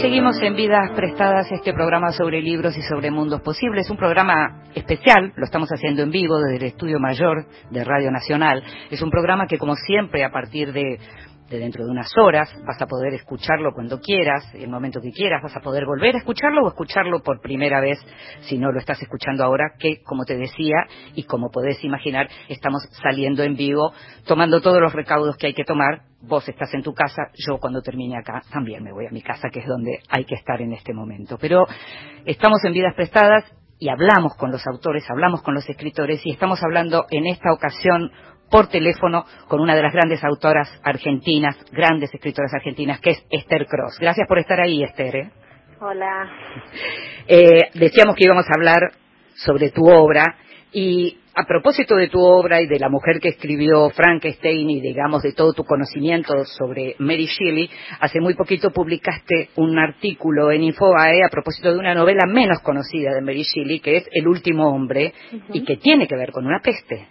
[0.00, 5.32] Seguimos en Vidas Prestadas, este programa sobre libros y sobre mundos posibles, un programa especial,
[5.36, 8.62] lo estamos haciendo en vivo desde el Estudio Mayor de Radio Nacional.
[8.90, 10.98] Es un programa que, como siempre, a partir de
[11.50, 15.42] de dentro de unas horas, vas a poder escucharlo cuando quieras, el momento que quieras,
[15.42, 17.98] vas a poder volver a escucharlo o escucharlo por primera vez
[18.42, 20.76] si no lo estás escuchando ahora, que como te decía
[21.16, 23.92] y como podés imaginar, estamos saliendo en vivo,
[24.26, 26.02] tomando todos los recaudos que hay que tomar.
[26.22, 29.48] Vos estás en tu casa, yo cuando termine acá también me voy a mi casa,
[29.50, 31.36] que es donde hay que estar en este momento.
[31.40, 31.66] Pero
[32.26, 33.44] estamos en vidas prestadas
[33.80, 38.12] y hablamos con los autores, hablamos con los escritores y estamos hablando en esta ocasión
[38.50, 43.66] por teléfono con una de las grandes autoras argentinas, grandes escritoras argentinas, que es Esther
[43.66, 43.98] Cross.
[44.00, 45.16] Gracias por estar ahí, Esther.
[45.16, 45.30] ¿eh?
[45.80, 46.28] Hola.
[47.32, 48.90] Eh, decíamos que íbamos a hablar
[49.36, 50.34] sobre tu obra
[50.72, 55.22] y a propósito de tu obra y de la mujer que escribió Frankenstein y digamos
[55.22, 61.22] de todo tu conocimiento sobre Mary Shelley, hace muy poquito publicaste un artículo en Infobae
[61.24, 65.14] a propósito de una novela menos conocida de Mary Shelley, que es El último hombre,
[65.52, 67.06] y que tiene que ver con una peste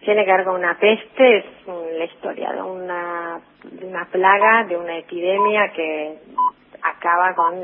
[0.00, 3.40] tiene que ver con una peste, es la historia de una,
[3.82, 6.18] una plaga, de una epidemia que
[6.82, 7.54] acaba con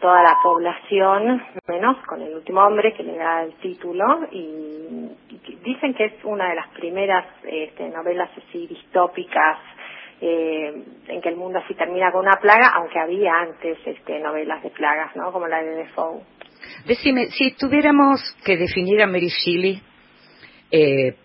[0.00, 5.10] toda la población, menos con el último hombre que le da el título, y,
[5.64, 9.58] dicen que es una de las primeras este, novelas así distópicas
[10.20, 10.72] eh,
[11.08, 14.70] en que el mundo así termina con una plaga, aunque había antes este, novelas de
[14.70, 15.32] plagas, ¿no?
[15.32, 16.22] Como la de Defoe.
[16.86, 19.80] Decime, si tuviéramos que definir a Mary Shelley
[20.70, 21.16] eh,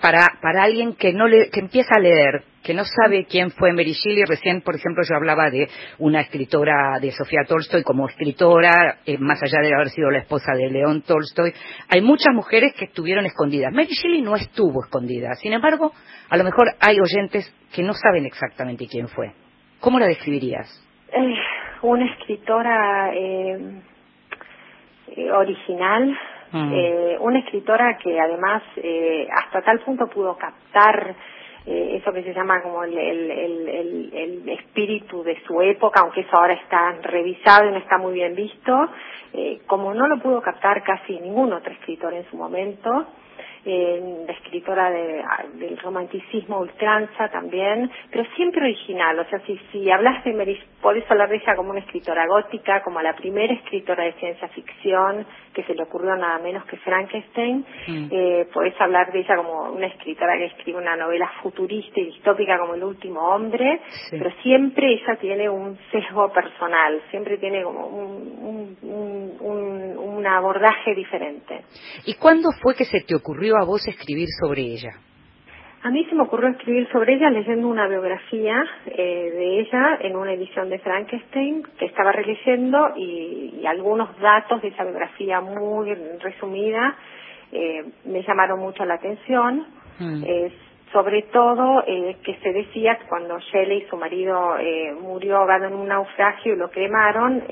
[0.00, 3.72] para, para alguien que, no le, que empieza a leer, que no sabe quién fue
[3.72, 8.98] Mary Shelley, recién, por ejemplo, yo hablaba de una escritora de Sofía Tolstoy como escritora,
[9.06, 11.52] eh, más allá de haber sido la esposa de León Tolstoy,
[11.88, 13.72] hay muchas mujeres que estuvieron escondidas.
[13.72, 15.92] Mary Shelley no estuvo escondida, sin embargo,
[16.28, 19.32] a lo mejor hay oyentes que no saben exactamente quién fue.
[19.80, 20.68] ¿Cómo la describirías?
[21.12, 21.34] Eh,
[21.82, 23.80] una escritora eh,
[25.32, 26.16] original,
[26.52, 26.72] Mm.
[26.72, 31.14] Eh, una escritora que además eh, hasta tal punto pudo captar
[31.66, 36.22] eh, eso que se llama como el, el, el, el, espíritu de su época, aunque
[36.22, 38.88] eso ahora está revisado y no está muy bien visto,
[39.34, 43.08] eh, como no lo pudo captar casi ningún otro escritor en su momento,
[43.70, 45.22] eh, la escritora de,
[45.54, 49.18] del romanticismo ultranza también, pero siempre original.
[49.18, 52.82] O sea, si, si hablas de Mary, podés hablar de ella como una escritora gótica,
[52.82, 57.66] como la primera escritora de ciencia ficción que se le ocurrió nada menos que Frankenstein.
[57.86, 58.08] Mm.
[58.10, 62.58] Eh, podés hablar de ella como una escritora que escribe una novela futurista y distópica
[62.58, 68.78] como El último hombre, pero siempre ella tiene un sesgo personal, siempre tiene como un,
[68.82, 71.64] un, un, un abordaje diferente.
[72.06, 74.92] ¿Y cuándo fue que se te ocurrió a vos escribir sobre ella?
[75.82, 80.16] A mí se me ocurrió escribir sobre ella leyendo una biografía eh, de ella en
[80.16, 86.96] una edición de Frankenstein que estaba releyendo y, algunos datos de esa biografía muy resumida
[87.52, 89.66] eh, me llamaron mucho la atención.
[90.00, 90.22] Mm.
[90.92, 94.54] sobre todo eh, que se decía que cuando Shelley, su marido,
[95.00, 97.42] murió ahogado en un naufragio y lo cremaron,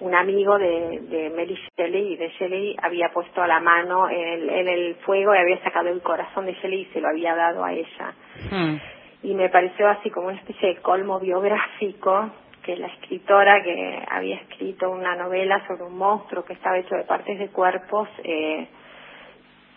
[0.00, 4.94] un amigo de, de Mary Shelley y de Shelley había puesto la mano en el,
[4.96, 8.14] fuego y había sacado el corazón de Shelley y se lo había dado a ella.
[8.50, 8.76] Hmm.
[9.22, 12.30] Y me pareció así como una especie de colmo biográfico
[12.62, 17.04] que la escritora que había escrito una novela sobre un monstruo que estaba hecho de
[17.04, 18.68] partes de cuerpos eh,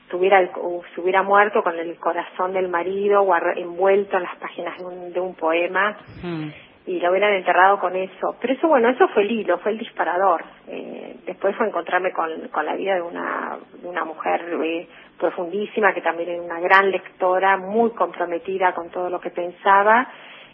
[0.09, 0.51] tuviera
[0.93, 5.19] se hubiera muerto con el corazón del marido envuelto en las páginas de un, de
[5.19, 5.97] un poema.
[6.21, 6.49] Hmm
[6.85, 8.35] y lo hubieran enterrado con eso.
[8.39, 10.43] Pero eso, bueno, eso fue el hilo, fue el disparador.
[10.67, 14.87] Eh, después fue encontrarme con, con la vida de una, una mujer eh,
[15.19, 20.07] profundísima, que también era una gran lectora, muy comprometida con todo lo que pensaba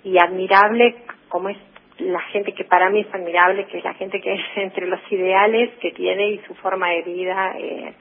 [0.03, 1.57] y admirable como es
[1.99, 5.71] la gente que para mí es admirable, que es la gente que entre los ideales
[5.79, 7.53] que tiene y su forma de vida.
[7.57, 7.93] Eh,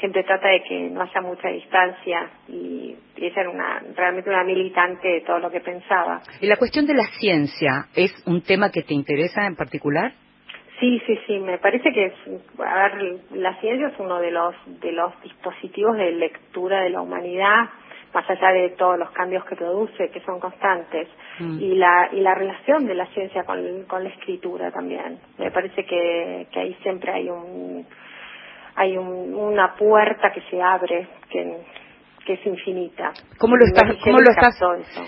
[0.00, 5.08] siempre trata de que no haya mucha distancia y, ella era una, realmente una militante
[5.08, 6.20] de todo lo que pensaba.
[6.40, 10.12] ¿Y la cuestión de la ciencia es un tema que te interesa en particular?
[10.80, 12.12] Sí, sí, sí, me parece que es,
[12.58, 17.00] a ver, la ciencia es uno de los, de los dispositivos de lectura de la
[17.00, 17.70] humanidad,
[18.12, 21.60] más allá de todos los cambios que produce, que son constantes, mm.
[21.60, 25.18] y la y la relación de la ciencia con, con la escritura también.
[25.38, 27.86] Me parece que, que ahí siempre hay un,
[28.76, 31.58] hay una puerta que se abre que,
[32.26, 33.12] que es infinita.
[33.38, 34.58] ¿Cómo lo estás, cómo lo estás,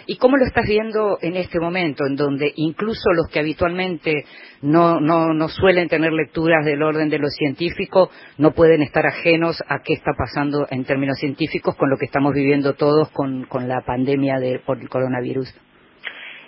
[0.06, 4.24] y cómo lo estás viendo en este momento, en donde incluso los que habitualmente
[4.62, 9.62] no, no, no suelen tener lecturas del orden de lo científico no pueden estar ajenos
[9.68, 13.68] a qué está pasando en términos científicos con lo que estamos viviendo todos con, con
[13.68, 15.54] la pandemia de, por el coronavirus?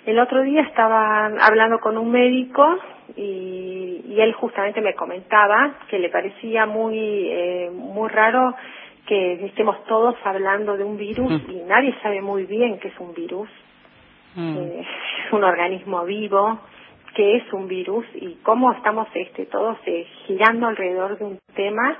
[0.09, 2.65] El otro día estaba hablando con un médico
[3.15, 6.97] y, y él justamente me comentaba que le parecía muy
[7.29, 8.55] eh, muy raro
[9.05, 13.13] que estemos todos hablando de un virus y nadie sabe muy bien qué es un
[13.13, 13.49] virus.
[14.33, 14.57] mm.
[14.57, 14.79] eh,
[15.27, 16.59] es un organismo vivo,
[17.13, 21.95] que es un virus y cómo estamos este, todos eh, girando alrededor de un tema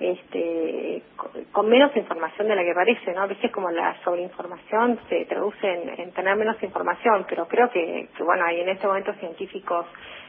[0.00, 1.02] este,
[1.50, 3.22] con menos información de la que parece, ¿no?
[3.22, 8.44] A veces como la sobreinformación se traduce en, tener menos información, pero creo que, bueno,
[8.46, 9.86] hay en este momento científicos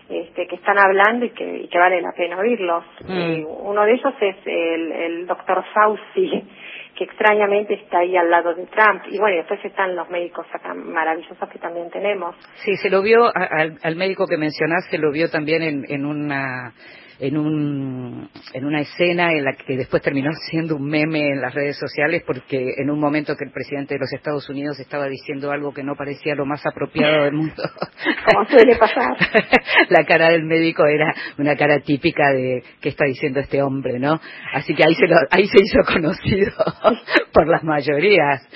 [0.09, 2.83] este, que están hablando y que, y que vale la pena oírlos.
[3.07, 3.45] Mm.
[3.45, 6.43] uno de ellos es el, el doctor Fauci,
[6.97, 9.03] que extrañamente está ahí al lado de Trump.
[9.11, 12.35] Y bueno, después están los médicos acá maravillosos que también tenemos.
[12.65, 16.73] Sí, se lo vio, al, al médico que mencionaste, lo vio también en, en una
[17.19, 21.53] en, un, en una escena en la que después terminó siendo un meme en las
[21.53, 25.51] redes sociales porque en un momento que el presidente de los Estados Unidos estaba diciendo
[25.51, 27.63] algo que no parecía lo más apropiado del mundo.
[28.25, 29.17] Como suele pasar.
[29.89, 34.19] la cara del médico era una cara típica de qué está diciendo este hombre, ¿no?
[34.53, 36.53] Así que ahí se, lo, ahí se hizo conocido
[37.33, 38.47] por las mayorías.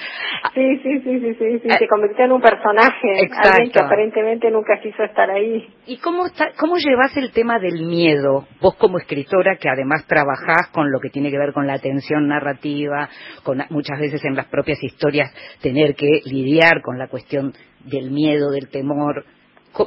[0.54, 1.70] Sí, sí, sí, sí, sí, sí.
[1.80, 3.50] se convirtió en un personaje, Exacto.
[3.50, 5.68] alguien que aparentemente nunca quiso estar ahí.
[5.86, 8.46] ¿Y cómo, está, cómo llevas el tema del miedo?
[8.62, 12.28] Vos como escritora que además trabajás con lo que tiene que ver con la atención
[12.28, 13.10] narrativa,
[13.44, 17.54] con muchas veces en las propias historias tener que lidiar con la cuestión
[17.86, 19.26] del miedo, del temor,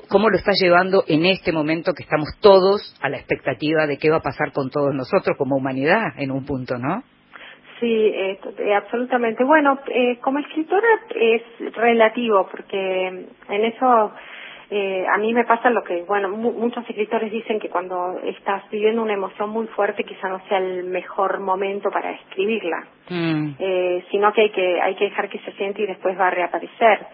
[0.08, 4.10] ¿cómo lo estás llevando en este momento que estamos todos a la expectativa de qué
[4.10, 7.02] va a pasar con todos nosotros como humanidad en un punto, ¿no?
[7.80, 8.38] Sí, eh,
[8.74, 9.44] absolutamente.
[9.44, 11.42] Bueno, eh, como escritora es
[11.74, 14.12] relativo porque en eso
[14.68, 19.02] eh, a mí me pasa lo que, bueno, muchos escritores dicen que cuando estás viviendo
[19.02, 23.50] una emoción muy fuerte quizá no sea el mejor momento para escribirla, mm.
[23.58, 26.30] eh, sino que hay que hay que dejar que se siente y después va a
[26.30, 27.06] reaparecer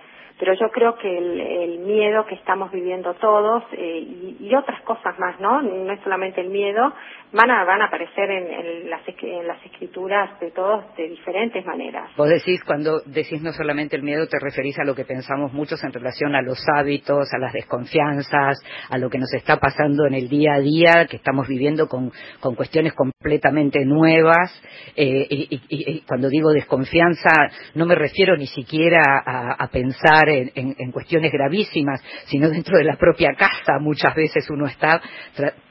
[0.42, 5.38] pero yo creo que el, miedo que estamos viviendo todos eh, y, otras cosas más,
[5.40, 5.62] ¿no?
[5.62, 6.92] No es solamente el miedo,
[7.32, 12.10] van a, van a aparecer en, las, en las escrituras de todos de diferentes maneras.
[12.16, 15.82] Vos decís, cuando decís no solamente el miedo, te referís a lo que pensamos muchos
[15.84, 18.58] en relación a los hábitos, a las desconfianzas,
[18.90, 22.12] a lo que nos está pasando en el día a día, que estamos viviendo con,
[22.40, 24.52] con cuestiones completamente nuevas.
[24.96, 27.30] Eh, y, cuando digo desconfianza,
[27.74, 33.30] no me refiero ni siquiera a pensar en, cuestiones gravísimas, sino dentro de la propia
[33.34, 35.00] casa muchas veces uno está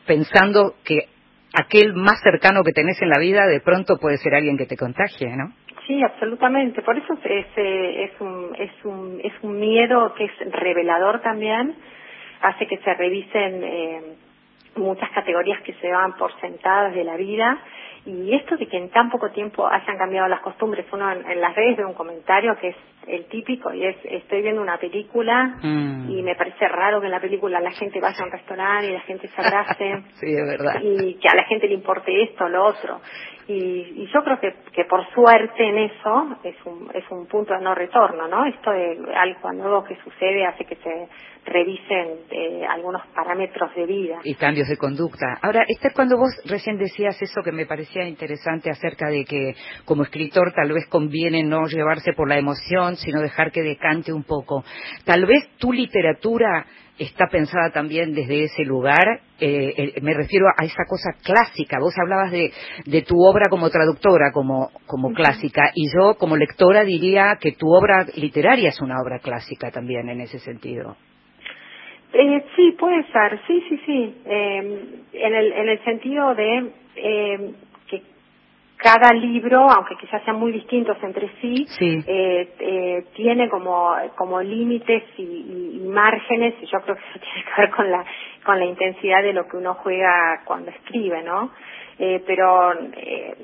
[0.06, 1.08] pensando que
[1.54, 4.78] aquel más cercano que tenés en la vida de pronto puede ser alguien que te
[4.78, 5.54] contagie, ¿no?
[5.88, 6.82] Sí, absolutamente.
[6.82, 11.76] Por eso es, un, es, un, es un miedo que es revelador también,
[12.42, 14.02] hace que se revisen eh,
[14.76, 17.60] muchas categorías que se van por sentadas de la vida
[18.06, 21.56] y esto de que en tan poco tiempo hayan cambiado las costumbres, uno en, las
[21.56, 22.76] redes ve un comentario que es
[23.08, 26.10] el típico y es estoy viendo una película mm.
[26.10, 28.94] y me parece raro que en la película la gente vaya a un restaurante y
[28.94, 30.82] la gente se abrace sí, es verdad.
[30.82, 33.02] y que a la gente le importe esto o lo otro.
[33.54, 37.62] Y, yo creo que, que por suerte en eso es un, es un punto de
[37.62, 38.46] no retorno, ¿no?
[38.46, 41.08] Esto de algo nuevo que sucede hace que se
[41.46, 44.20] revisen eh, algunos parámetros de vida.
[44.24, 45.40] Y cambios de conducta.
[45.42, 50.04] Ahora, Esther, cuando vos recién decías eso que me parecía interesante acerca de que como
[50.04, 54.64] escritor tal vez conviene no llevarse por la emoción, sino dejar que decante un poco.
[55.04, 56.66] Tal vez tu literatura
[56.98, 59.22] está pensada también desde ese lugar.
[59.40, 61.80] Eh, eh, me refiero a esa cosa clásica.
[61.80, 62.52] Vos hablabas de,
[62.86, 67.68] de tu obra como traductora, como, como clásica, y yo como lectora diría que tu
[67.74, 70.96] obra literaria es una obra clásica también en ese sentido.
[72.14, 74.16] Eh, sí, puede ser, sí, sí, sí.
[74.26, 77.54] Eh, en, el, en el sentido de eh,
[78.82, 85.04] cada libro, aunque quizás sean muy distintos entre sí, Eh, eh, tiene como, como límites
[85.18, 88.06] y, y, márgenes, y yo creo que eso tiene que ver con la,
[88.44, 91.52] con la intensidad de lo que uno juega cuando escribe, ¿no?
[92.00, 93.36] Eh, pero eh,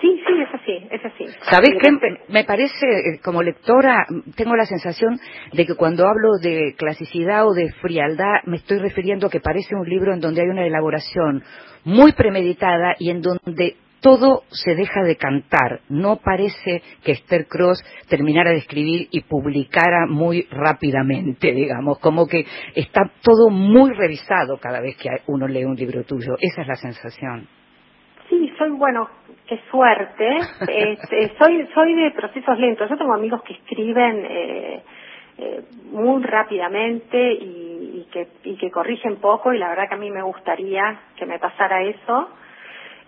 [0.00, 1.26] Sí, sí, es así, es así.
[1.50, 1.90] ¿Sabes qué?
[2.28, 4.06] Me parece, eh, como lectora,
[4.36, 5.18] tengo la sensación
[5.52, 9.74] de que cuando hablo de clasicidad o de frialdad, me estoy refiriendo a que parece
[9.74, 11.42] un libro en donde hay una elaboración
[11.84, 15.80] muy premeditada y en donde todo se deja de cantar.
[15.88, 22.44] No parece que Esther Cross terminara de escribir y publicara muy rápidamente, digamos, como que
[22.74, 26.36] está todo muy revisado cada vez que uno lee un libro tuyo.
[26.40, 27.48] Esa es la sensación.
[28.28, 29.08] Sí, soy, bueno,
[29.46, 30.38] qué suerte.
[30.68, 32.88] Este, soy, soy de procesos lentos.
[32.90, 34.82] Yo tengo amigos que escriben eh,
[35.38, 39.98] eh, muy rápidamente y, y, que, y que corrigen poco y la verdad que a
[39.98, 42.28] mí me gustaría que me pasara eso.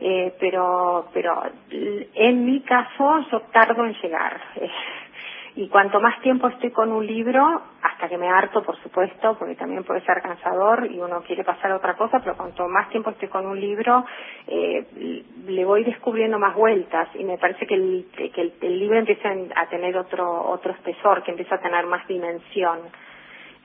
[0.03, 4.41] Eh, pero, pero en mi caso yo tardo en llegar.
[5.57, 9.57] y cuanto más tiempo estoy con un libro, hasta que me harto, por supuesto, porque
[9.57, 13.11] también puede ser cansador y uno quiere pasar a otra cosa, pero cuanto más tiempo
[13.11, 14.07] estoy con un libro,
[14.47, 19.29] eh, le voy descubriendo más vueltas y me parece que el, que el, libro empieza
[19.57, 22.79] a tener otro, otro espesor, que empieza a tener más dimensión.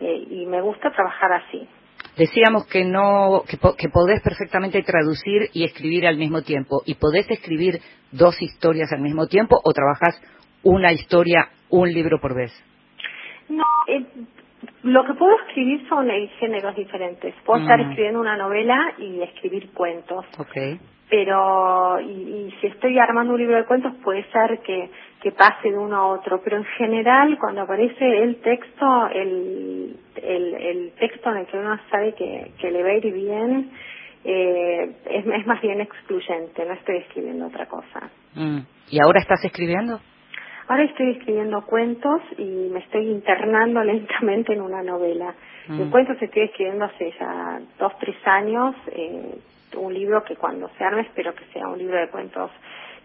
[0.02, 1.66] Eh, y me gusta trabajar así.
[2.18, 7.30] Decíamos que no que, que, podés perfectamente traducir y escribir al mismo tiempo y podés
[7.30, 10.22] escribir dos historias al mismo tiempo o trabajas
[10.64, 12.52] una historia un libro por vez.
[13.50, 14.06] No, eh,
[14.84, 16.08] lo que puedo escribir son
[16.40, 17.36] géneros diferentes.
[17.46, 17.90] Puedo estar mm.
[17.90, 20.26] escribiendo una novela y escribir cuentos.
[20.38, 20.80] Okay.
[21.10, 24.90] Pero, y, y, si estoy armando un libro de cuentos, puede ser que,
[25.22, 26.42] que pase de uno a otro.
[26.44, 31.80] Pero en general, cuando aparece el texto, el, el, el texto en el que uno
[31.92, 33.72] sabe que, que le va a ir bien,
[34.24, 36.66] eh, es, es más bien excluyente.
[36.66, 38.10] No estoy escribiendo otra cosa.
[38.34, 38.60] Mm.
[38.90, 40.00] ¿Y ahora estás escribiendo?
[40.68, 45.36] Ahora estoy escribiendo cuentos y me estoy internando lentamente en una novela.
[45.68, 45.78] Mm.
[45.78, 49.38] De cuentos estoy escribiendo hace ya dos, tres años, eh,
[49.76, 52.52] un libro que cuando se arme espero que sea un libro de cuentos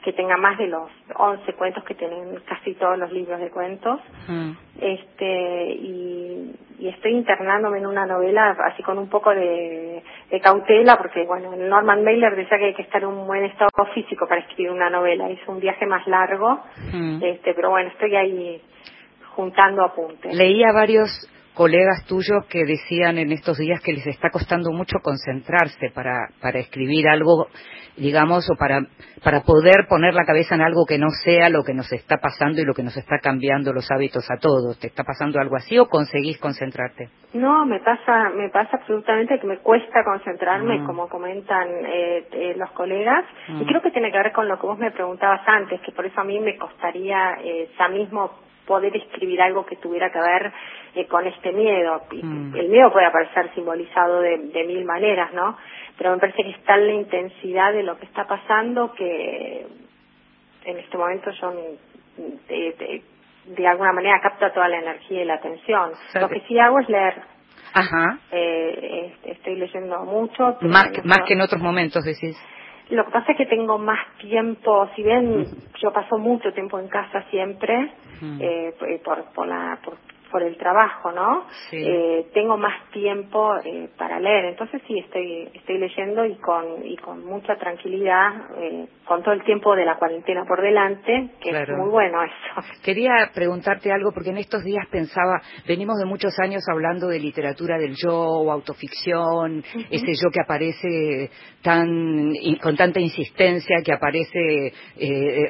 [0.02, 4.00] que tenga más de los 11 cuentos que tienen casi todos los libros de cuentos.
[4.28, 4.52] Mm.
[4.80, 10.96] Este, y, y, estoy internándome en una novela así con un poco de, de, cautela,
[10.96, 14.40] porque bueno, Norman Mailer decía que hay que estar en un buen estado físico para
[14.40, 15.28] escribir una novela.
[15.28, 16.61] Es un viaje más largo,
[16.92, 17.22] mm.
[17.22, 18.62] este, pero bueno, estoy ahí
[19.34, 20.34] juntando apuntes.
[20.34, 21.11] Leía varios
[21.55, 26.59] colegas tuyos que decían en estos días que les está costando mucho concentrarse para, para
[26.59, 27.48] escribir algo,
[27.96, 28.80] digamos, o para,
[29.22, 32.61] para poder poner la cabeza en algo que no sea lo que nos está pasando
[32.61, 34.78] y lo que nos está cambiando los hábitos a todos.
[34.78, 37.09] ¿Te está pasando algo así o conseguís concentrarte?
[37.32, 40.86] No, me pasa, me pasa absolutamente que me cuesta concentrarme, mm.
[40.86, 43.66] como comentan eh, eh, los colegas, y mm.
[43.66, 46.20] creo que tiene que ver con lo que vos me preguntabas antes, que por eso
[46.20, 48.30] a mí me costaría eh, ya mismo
[48.71, 50.53] poder escribir algo que tuviera que ver
[50.95, 52.03] eh, con este miedo.
[52.12, 52.55] Mm.
[52.55, 55.57] El miedo puede aparecer simbolizado de, mil maneras, ¿no?
[55.99, 59.66] Pero me parece que está la intensidad de lo que está pasando que
[60.66, 61.53] en este momento yo
[62.49, 63.03] de,
[63.57, 65.91] de, alguna manera capta toda la energía y la atención.
[66.21, 67.14] Lo que sí hago es leer.
[67.75, 68.21] Ajá.
[68.31, 70.59] Eh, estoy leyendo mucho.
[70.61, 72.37] Más, que, más que en otros momentos, decís.
[72.91, 75.49] Lo que pasa es que tengo más tiempo, si bien
[75.80, 77.93] yo paso mucho tiempo en casa siempre,
[78.41, 78.74] eh,
[79.05, 79.97] por, por, la, por,
[80.31, 81.47] por el trabajo, ¿no?
[81.72, 86.97] Eh, tengo más tiempo eh, para leer, entonces sí estoy estoy leyendo y con y
[86.97, 91.68] con mucha tranquilidad, eh, con todo el tiempo de la cuarentena por delante, que es
[91.68, 92.68] muy bueno eso.
[92.85, 97.78] Quería preguntarte algo porque en estos días pensaba, venimos de muchos años hablando de literatura
[97.78, 101.31] del yo, o autoficción, ese yo que aparece
[101.62, 104.72] tan con tanta insistencia, que aparece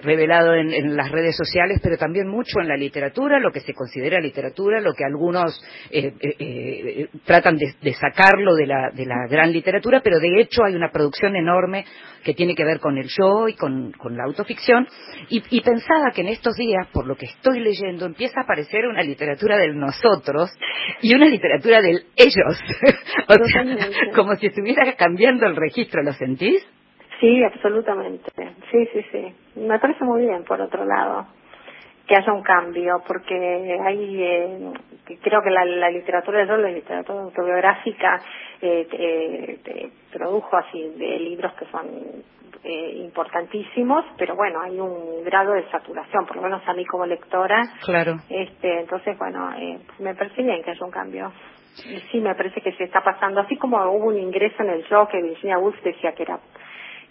[0.03, 3.75] revelado en, en las redes sociales, pero también mucho en la literatura, lo que se
[3.75, 5.61] considera literatura lo que algunos
[5.91, 10.63] eh, eh, eh, tratan de, sacarlo de la, de la gran literatura, pero de hecho
[10.65, 11.85] hay una producción enorme
[12.23, 14.87] que tiene que ver con el yo y con, la autoficción,
[15.29, 19.03] y, pensaba que en estos días, por lo que estoy leyendo, empieza a aparecer una
[19.03, 20.51] literatura del nosotros
[21.01, 22.61] y una literatura del ellos,
[24.15, 26.67] como si estuviera cambiando el registro, ¿lo sentís?
[27.21, 28.31] Sí, absolutamente.
[28.71, 29.61] Sí, sí, sí.
[29.61, 31.27] Me parece muy bien, por otro lado
[32.11, 34.73] que haya un cambio, porque hay, eh,
[35.23, 38.21] creo que la, literatura de la literatura autobiográfica,
[38.61, 41.87] eh, eh, produjo así de libros que son
[42.65, 47.07] eh, importantísimos, pero bueno, hay un grado de saturación, por lo menos a mí como
[47.07, 47.63] lectora.
[47.85, 48.17] Claro.
[48.29, 51.33] Este, entonces, bueno, eh, me parece bien que haya un cambio.
[51.87, 54.85] Y sí, me parece que se está pasando, así como hubo un ingreso en el
[54.89, 56.41] show que Virginia Woolf decía que era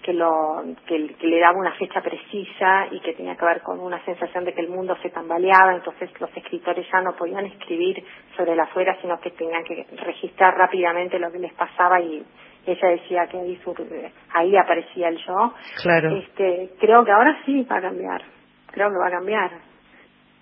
[0.10, 4.04] que, lo, que, le daba una fecha precisa y que tenía que ver con una
[4.06, 8.04] sensación de que el mundo se tambaleaba, entonces los escritores ya no podían escribir
[8.36, 12.26] sobre la afuera, sino que tenían que registrar rápidamente lo que les pasaba y
[12.66, 13.60] ella decía que ahí,
[14.34, 15.54] ahí aparecía el yo.
[15.84, 16.16] Claro.
[16.16, 18.24] Este, creo que ahora sí va a cambiar,
[18.72, 19.52] creo que va a cambiar.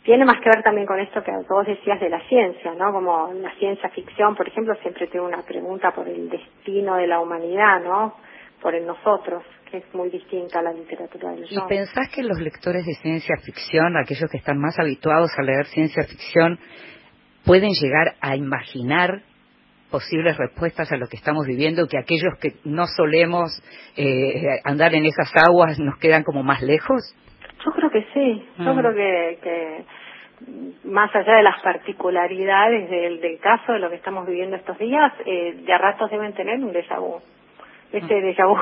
[0.03, 2.93] Tiene más que ver también con esto que vos decías de la ciencia, ¿no?
[2.93, 7.19] Como la ciencia ficción, por ejemplo, siempre tengo una pregunta por el destino de la
[7.19, 8.13] humanidad, ¿no?
[8.61, 11.63] por el nosotros, que es muy distinta a la literatura del yo.
[11.65, 15.65] ¿Y pensás que los lectores de ciencia ficción, aquellos que están más habituados a leer
[15.65, 16.59] ciencia ficción,
[17.45, 19.21] pueden llegar a imaginar
[19.89, 23.51] posibles respuestas a lo que estamos viviendo, que aquellos que no solemos
[23.95, 27.15] eh, andar en esas aguas nos quedan como más lejos?
[27.65, 28.79] Yo creo que sí, yo mm.
[28.79, 29.85] creo que, que
[30.83, 35.13] más allá de las particularidades del, del caso de lo que estamos viviendo estos días,
[35.25, 37.21] eh, de a ratos deben tener un déjà vu
[37.91, 38.57] ese déjà vu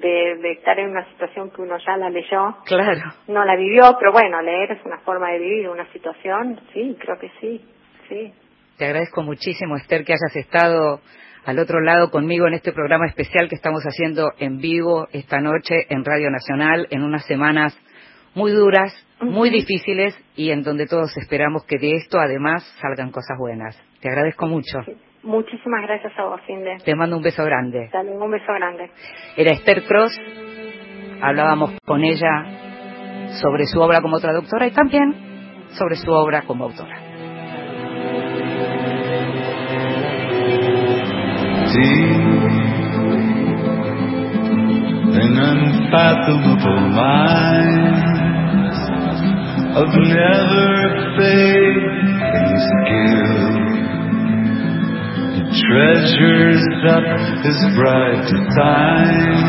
[0.00, 2.56] de, de, estar en una situación que uno ya la leyó.
[2.64, 3.12] Claro.
[3.28, 7.18] No la vivió, pero bueno, leer es una forma de vivir una situación, sí, creo
[7.18, 7.60] que sí,
[8.08, 8.32] sí.
[8.78, 11.00] Te agradezco muchísimo, Esther, que hayas estado
[11.44, 15.86] al otro lado conmigo en este programa especial que estamos haciendo en vivo esta noche
[15.88, 17.78] en Radio Nacional, en unas semanas
[18.34, 23.36] muy duras, muy difíciles y en donde todos esperamos que de esto además salgan cosas
[23.38, 23.76] buenas.
[24.00, 24.78] Te agradezco mucho.
[25.22, 26.78] Muchísimas gracias a vos, Cindy.
[26.84, 27.90] Te mando un beso grande.
[27.92, 28.90] Dale, un beso grande.
[29.36, 30.18] Era Esther Cross,
[31.20, 32.44] hablábamos con ella
[33.40, 35.14] sobre su obra como traductora y también
[35.72, 37.10] sobre su obra como autora.
[49.72, 53.69] of never failing skill.
[55.50, 57.02] Treasures up
[57.42, 59.42] his bright designs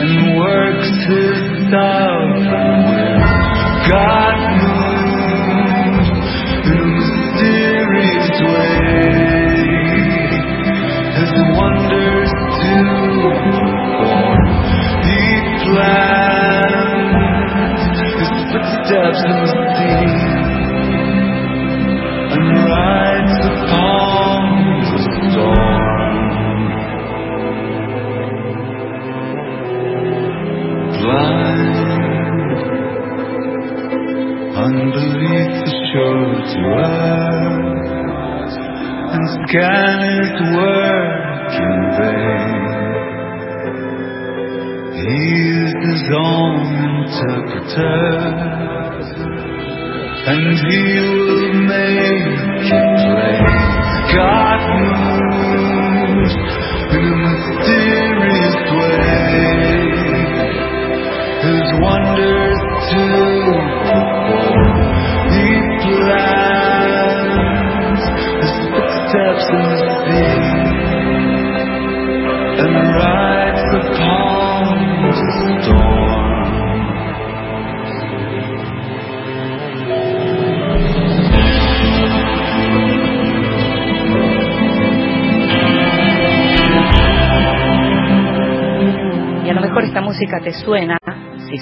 [0.00, 1.36] and works his
[1.72, 2.44] sovereign
[2.84, 3.20] will.
[3.88, 4.69] God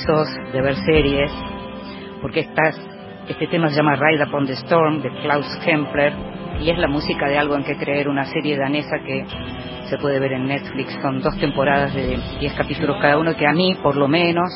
[0.08, 1.30] de ver series,
[2.22, 6.14] porque este tema se llama Ride Upon the Storm de Klaus Kempler
[6.62, 9.26] y es la música de Algo en que creer, una serie danesa que
[9.90, 10.98] se puede ver en Netflix.
[11.02, 14.48] Son dos temporadas de 10 capítulos cada uno que a mí, por lo menos,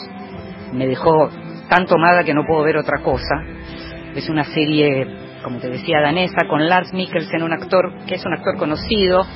[0.73, 1.29] me dejó
[1.69, 3.45] tan tomada que no puedo ver otra cosa.
[4.15, 5.07] Es una serie,
[5.45, 9.27] como te decía, danesa, con Lars Mikkelsen, un actor que es un actor conocido,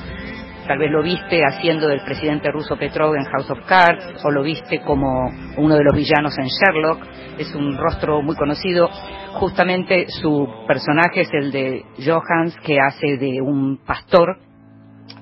[0.67, 4.43] tal vez lo viste haciendo del presidente ruso Petrov en House of Cards, o lo
[4.43, 7.07] viste como uno de los villanos en Sherlock,
[7.39, 8.89] es un rostro muy conocido.
[9.35, 14.39] Justamente su personaje es el de Johans, que hace de un pastor,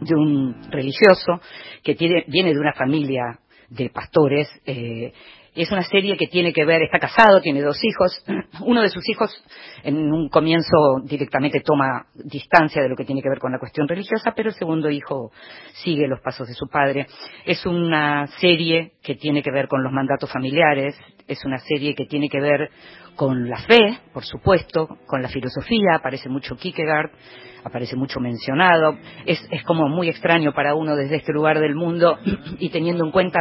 [0.01, 1.41] de un religioso,
[1.83, 3.39] que tiene, viene de una familia
[3.69, 5.13] de pastores, eh,
[5.63, 8.25] es una serie que tiene que ver, está casado, tiene dos hijos.
[8.67, 9.31] Uno de sus hijos
[9.83, 13.87] en un comienzo directamente toma distancia de lo que tiene que ver con la cuestión
[13.87, 15.31] religiosa, pero el segundo hijo
[15.75, 17.07] sigue los pasos de su padre.
[17.45, 20.97] Es una serie que tiene que ver con los mandatos familiares,
[21.29, 22.71] es una serie que tiene que ver
[23.15, 27.13] con la fe, por supuesto, con la filosofía, aparece mucho Kierkegaard,
[27.65, 28.99] aparece mucho mencionado.
[29.25, 32.19] Es, es como muy extraño para uno desde este lugar del mundo
[32.59, 33.39] y teniendo en cuenta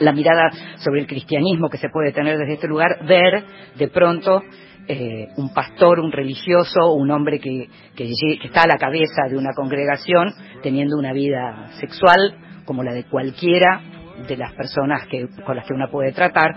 [0.00, 3.44] la mirada sobre el cristianismo que se puede tener desde este lugar, ver
[3.76, 4.42] de pronto
[4.86, 8.10] eh, un pastor, un religioso, un hombre que, que,
[8.42, 10.32] está a la cabeza de una congregación
[10.62, 13.80] teniendo una vida sexual como la de cualquiera
[14.28, 16.50] de las personas que, con las que uno puede tratar,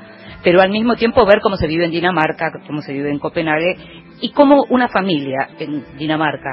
[0.43, 3.75] pero al mismo tiempo ver cómo se vive en Dinamarca, cómo se vive en Copenhague
[4.21, 6.49] y cómo una familia en Dinamarca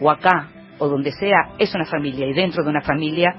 [0.00, 0.48] o acá
[0.78, 3.34] o donde sea es una familia y dentro de una familia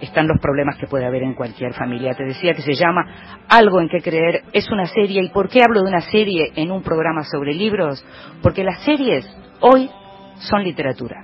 [0.00, 2.14] están los problemas que puede haber en cualquier familia.
[2.14, 5.22] Te decía que se llama Algo en que creer, es una serie.
[5.22, 8.04] ¿Y por qué hablo de una serie en un programa sobre libros?
[8.42, 9.28] Porque las series
[9.60, 9.90] hoy
[10.38, 11.22] son literatura.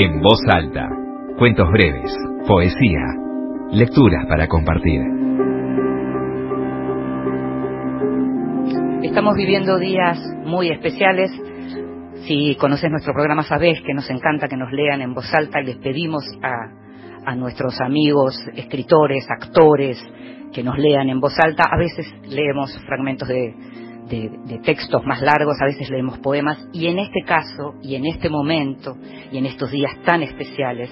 [0.00, 0.88] En voz alta,
[1.38, 2.14] cuentos breves,
[2.46, 3.04] poesía,
[3.72, 5.17] lecturas para compartir.
[9.02, 11.30] Estamos viviendo días muy especiales.
[12.26, 15.76] Si conoces nuestro programa sabés que nos encanta que nos lean en voz alta les
[15.76, 20.02] pedimos a, nuestros amigos, escritores, actores,
[20.52, 21.64] que nos lean en voz alta.
[21.70, 23.54] A veces leemos fragmentos de,
[24.64, 28.96] textos más largos, a veces leemos poemas, y en este caso, y en este momento,
[29.30, 30.90] y en estos días tan especiales,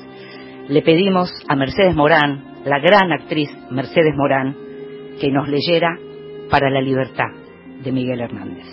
[0.68, 4.54] le pedimos a Mercedes Morán, la gran actriz Mercedes Morán,
[5.20, 5.98] que nos leyera
[6.50, 7.45] Para la Libertad
[7.86, 8.66] de Miguel Hernández.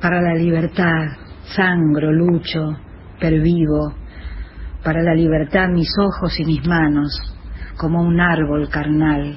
[0.00, 1.16] Para la libertad,
[1.56, 2.78] sangro, lucho,
[3.18, 3.92] pervivo,
[4.84, 7.10] para la libertad mis ojos y mis manos,
[7.76, 9.36] como un árbol carnal,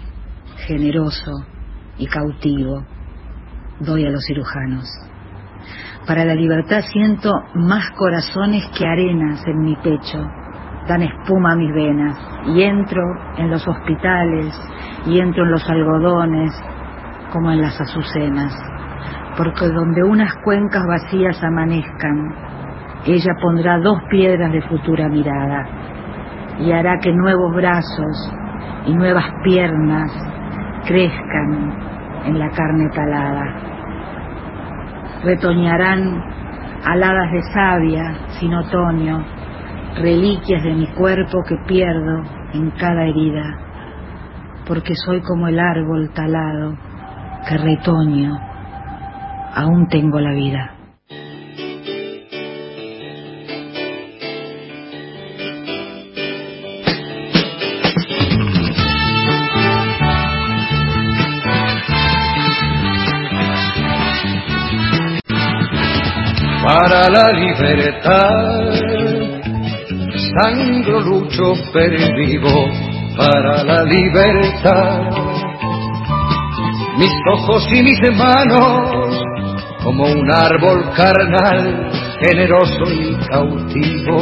[0.68, 1.32] generoso
[1.98, 2.86] y cautivo,
[3.80, 4.88] doy a los cirujanos.
[6.06, 10.20] Para la libertad siento más corazones que arenas en mi pecho,
[10.88, 13.02] dan espuma a mis venas, y entro
[13.38, 14.54] en los hospitales,
[15.08, 16.54] y entro en los algodones,
[17.34, 18.54] como en las azucenas,
[19.36, 22.36] porque donde unas cuencas vacías amanezcan,
[23.08, 25.66] ella pondrá dos piedras de futura mirada,
[26.60, 28.32] y hará que nuevos brazos
[28.86, 30.12] y nuevas piernas
[30.86, 31.74] crezcan
[32.26, 33.44] en la carne talada.
[35.24, 36.22] Retoñarán
[36.86, 39.26] aladas de savia sin otoño,
[39.96, 42.22] reliquias de mi cuerpo que pierdo
[42.54, 43.58] en cada herida,
[44.68, 46.93] porque soy como el árbol talado
[47.48, 48.40] que retoño,
[49.56, 50.74] aún tengo la vida.
[66.64, 68.72] para la libertad.
[70.34, 72.70] Sangro, lucho, pervivo
[73.18, 75.33] para la libertad.
[76.98, 79.24] Mis ojos y mis manos,
[79.84, 81.90] como un árbol carnal,
[82.22, 84.18] generoso y cautivo,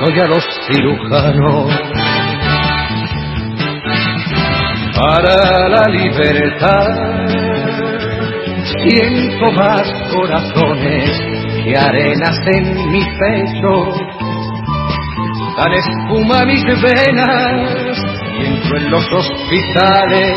[0.00, 1.70] doy a los cirujanos.
[4.94, 7.22] Para la libertad
[8.82, 9.82] siento más
[10.14, 11.20] corazones
[11.64, 13.92] que arenas en mi pecho.
[15.56, 17.98] Dan espuma mis venas
[18.38, 20.36] y entro en los hospitales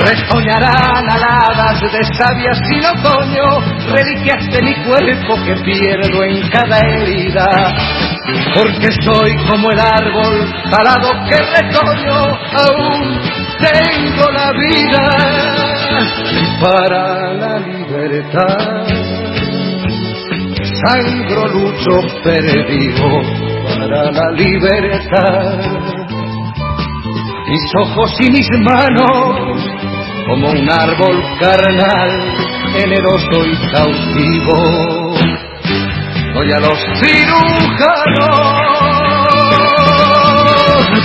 [0.00, 3.44] Retoñarán aladas de sabias sin otoño,
[3.92, 7.46] reliquias de mi cuerpo que pierdo en cada herida.
[8.54, 12.14] Porque soy como el árbol talado que retoño,
[12.64, 13.20] aún
[13.60, 15.04] tengo la vida
[16.60, 19.22] para la libertad
[20.84, 23.22] sangro, lucho, perdido
[23.78, 26.01] para la libertad.
[27.52, 29.36] Mis ojos y mis manos,
[30.26, 32.10] como un árbol carnal,
[32.72, 34.56] generoso y cautivo,
[36.32, 38.22] doy a los cirujanos,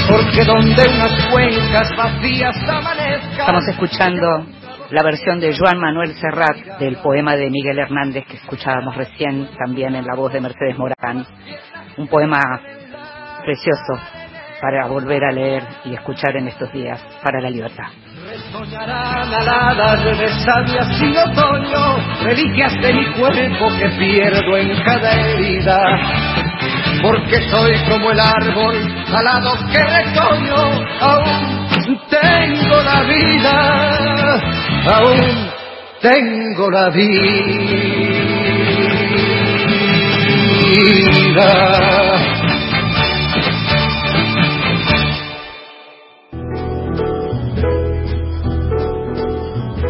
[0.08, 3.40] porque donde unas cuencas vacías amanezcan.
[3.40, 4.46] Estamos escuchando
[4.92, 9.96] la versión de Joan Manuel Serrat del poema de Miguel Hernández que escuchábamos recién también
[9.96, 11.28] en la voz de Mercedes Morán.
[11.98, 12.40] Un poema
[13.44, 14.00] precioso
[14.62, 17.86] para volver a leer y escuchar en estos días para la libertad.
[18.52, 25.80] Soñarán aladas de sabias sin otoño, reliquias de mi cuerpo que pierdo en cada herida.
[27.02, 28.76] Porque soy como el árbol
[29.14, 31.58] alado que retoño, aún
[32.10, 34.42] tengo la vida,
[34.88, 35.50] aún
[36.02, 37.28] tengo la vida.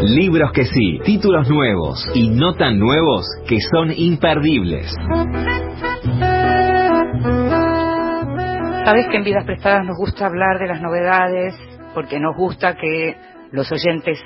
[0.09, 4.89] Libros que sí, títulos nuevos y no tan nuevos que son imperdibles.
[8.85, 11.55] Sabes que en Vidas Prestadas nos gusta hablar de las novedades
[11.93, 13.17] porque nos gusta que
[13.51, 14.17] los oyentes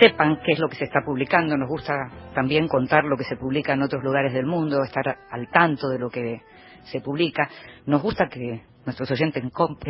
[0.00, 1.92] sepan qué es lo que se está publicando, nos gusta
[2.34, 5.98] también contar lo que se publica en otros lugares del mundo, estar al tanto de
[5.98, 6.40] lo que
[6.84, 7.50] se publica.
[7.84, 9.44] Nos gusta que nuestros oyentes,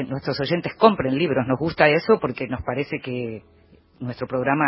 [0.09, 3.45] nuestros oyentes compren libros, nos gusta eso porque nos parece que
[4.01, 4.65] nuestro programa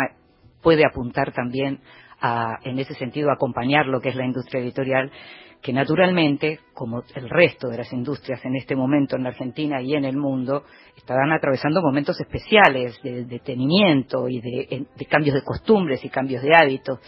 [0.61, 1.79] puede apuntar también
[2.21, 5.11] a, en ese sentido, acompañar lo que es la industria editorial,
[5.61, 9.93] que naturalmente, como el resto de las industrias en este momento en la Argentina y
[9.93, 10.63] en el mundo,
[10.97, 16.55] estarán atravesando momentos especiales de detenimiento y de, de cambios de costumbres y cambios de
[16.55, 16.99] hábitos.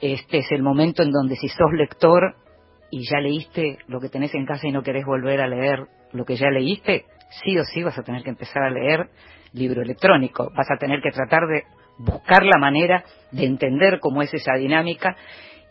[0.00, 2.34] Este es el momento en donde si sos lector
[2.90, 6.24] y ya leíste lo que tenés en casa y no querés volver a leer lo
[6.24, 7.06] que ya leíste,
[7.42, 9.08] sí o sí vas a tener que empezar a leer
[9.52, 10.50] libro electrónico.
[10.54, 11.64] Vas a tener que tratar de
[12.04, 15.16] buscar la manera de entender cómo es esa dinámica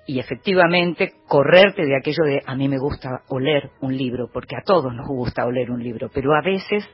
[0.08, 4.64] y efectivamente correrte de aquello de a mí me gusta oler un libro, porque a
[4.64, 6.88] todos nos gusta oler un libro, pero a veces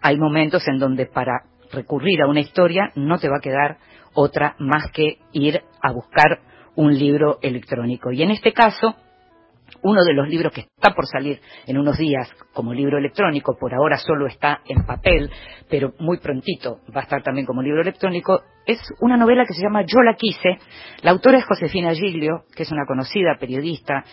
[0.00, 3.78] hay momentos en donde para recurrir a una historia no te va a quedar
[4.14, 6.40] otra más que ir a buscar
[6.74, 8.12] un libro electrónico.
[8.12, 8.96] Y en este caso,
[9.82, 13.74] uno de los libros que está por salir en unos días como libro electrónico, por
[13.74, 15.30] ahora solo está en papel,
[15.68, 19.62] pero muy prontito va a estar también como libro electrónico, es una novela que se
[19.62, 20.58] llama Yo la quise.
[21.02, 24.04] La autora es Josefina Giglio, que es una conocida periodista,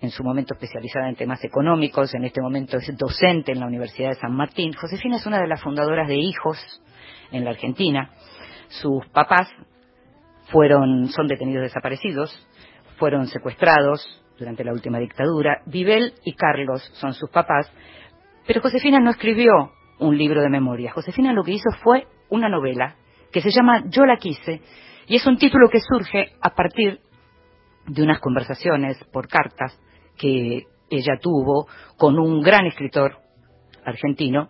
[0.00, 4.10] en su momento especializada en temas económicos, en este momento es docente en la Universidad
[4.10, 4.72] de San Martín.
[4.72, 6.56] Josefina es una de las fundadoras de Hijos
[7.32, 8.10] en la Argentina.
[8.68, 9.48] Sus papás
[10.52, 12.30] fueron, son detenidos desaparecidos,
[12.98, 14.06] fueron secuestrados,
[14.38, 15.62] durante la última dictadura.
[15.66, 17.70] Vivel y Carlos son sus papás,
[18.46, 20.92] pero Josefina no escribió un libro de memoria.
[20.92, 22.96] Josefina lo que hizo fue una novela
[23.32, 24.62] que se llama Yo la quise
[25.06, 27.00] y es un título que surge a partir
[27.86, 29.78] de unas conversaciones por cartas
[30.16, 31.66] que ella tuvo
[31.96, 33.18] con un gran escritor
[33.84, 34.48] argentino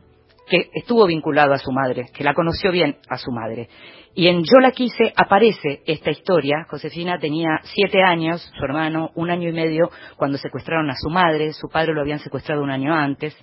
[0.48, 3.68] que estuvo vinculado a su madre, que la conoció bien a su madre.
[4.14, 6.66] Y en Yo la quise aparece esta historia.
[6.68, 11.52] Josefina tenía siete años, su hermano un año y medio cuando secuestraron a su madre.
[11.52, 13.36] Su padre lo habían secuestrado un año antes.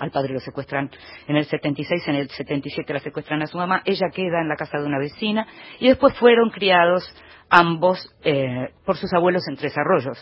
[0.00, 0.90] Al padre lo secuestran
[1.28, 3.82] en el 76, en el 77 la secuestran a su mamá.
[3.84, 5.46] Ella queda en la casa de una vecina
[5.78, 7.08] y después fueron criados
[7.48, 10.18] ambos eh, por sus abuelos en Tres Arroyos.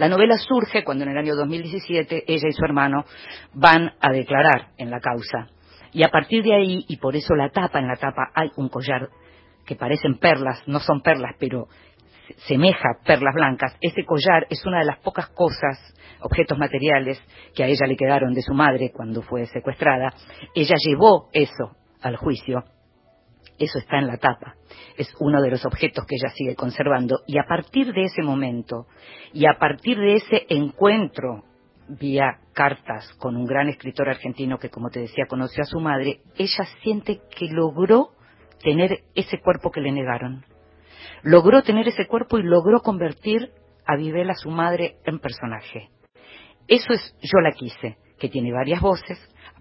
[0.00, 3.04] La novela surge cuando en el año 2017 ella y su hermano
[3.52, 5.48] van a declarar en la causa.
[5.92, 8.70] Y a partir de ahí, y por eso la tapa, en la tapa hay un
[8.70, 9.10] collar
[9.66, 11.66] que parecen perlas, no son perlas, pero
[12.48, 13.76] semeja perlas blancas.
[13.82, 17.22] Ese collar es una de las pocas cosas, objetos materiales,
[17.54, 20.14] que a ella le quedaron de su madre cuando fue secuestrada.
[20.54, 22.64] Ella llevó eso al juicio
[23.60, 24.54] eso está en la tapa.
[24.96, 27.20] Es uno de los objetos que ella sigue conservando.
[27.26, 28.86] Y a partir de ese momento,
[29.34, 31.44] y a partir de ese encuentro
[31.88, 36.20] vía cartas con un gran escritor argentino que, como te decía, conoció a su madre,
[36.38, 38.10] ella siente que logró
[38.62, 40.44] tener ese cuerpo que le negaron.
[41.22, 43.50] Logró tener ese cuerpo y logró convertir
[43.86, 45.90] a Vivela, su madre, en personaje.
[46.66, 49.18] Eso es Yo la quise, que tiene varias voces,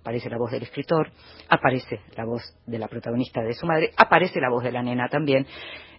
[0.09, 1.11] aparece la voz del escritor,
[1.49, 5.07] aparece la voz de la protagonista de su madre, aparece la voz de la nena
[5.07, 5.45] también.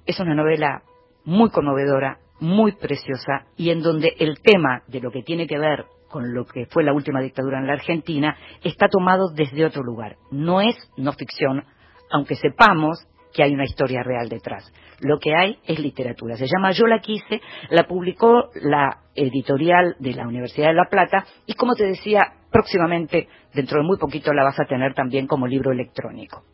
[0.04, 0.82] Es una novela
[1.24, 5.84] muy conmovedora, muy preciosa y en donde el tema de lo que tiene que ver
[6.08, 10.16] con lo que fue la última dictadura en la Argentina está tomado desde otro lugar.
[10.32, 11.64] No es no ficción,
[12.10, 14.72] aunque sepamos que hay una historia real detrás.
[15.00, 16.36] Lo que hay es literatura.
[16.36, 21.24] Se llama Yo la quise, la publicó la editorial de la Universidad de La Plata
[21.46, 22.20] y como te decía,
[22.50, 26.44] próximamente, dentro de muy poquito, la vas a tener también como libro electrónico.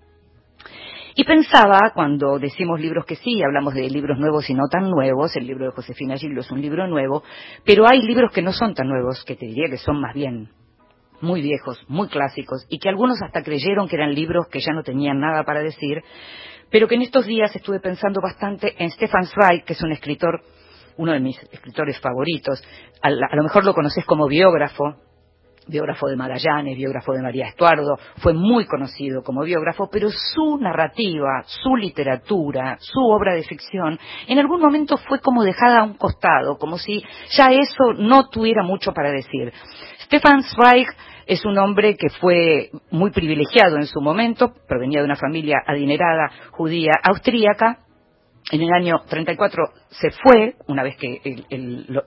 [1.18, 5.35] Y pensaba, cuando decimos libros que sí, hablamos de libros nuevos y no tan nuevos,
[5.37, 7.22] el libro de Josefina Gillo es un libro nuevo,
[7.64, 10.51] pero hay libros que no son tan nuevos, que te diría que son más bien
[11.22, 14.83] muy viejos, muy clásicos, y que algunos hasta creyeron que eran libros que ya no
[14.83, 16.03] tenían nada para decir,
[16.71, 20.43] pero que en estos días estuve pensando bastante en Stefan Zweig, que es un escritor,
[20.97, 22.62] uno de mis escritores favoritos,
[23.03, 24.97] a, lo mejor lo conoces como biógrafo,
[25.69, 31.43] biógrafo de Magallanes, biógrafo de María Estuardo, fue muy conocido como biógrafo, pero su narrativa,
[31.45, 33.99] su literatura, su obra de ficción,
[34.29, 37.03] en algún momento fue como dejada a un costado, como si
[37.37, 39.53] ya eso no tuviera mucho para decir.
[40.05, 40.87] Stefan Zweig
[41.27, 46.31] es un hombre que fue muy privilegiado en su momento, provenía de una familia adinerada
[46.53, 47.81] judía austríaca,
[48.53, 51.20] en el año 34 se fue, una vez que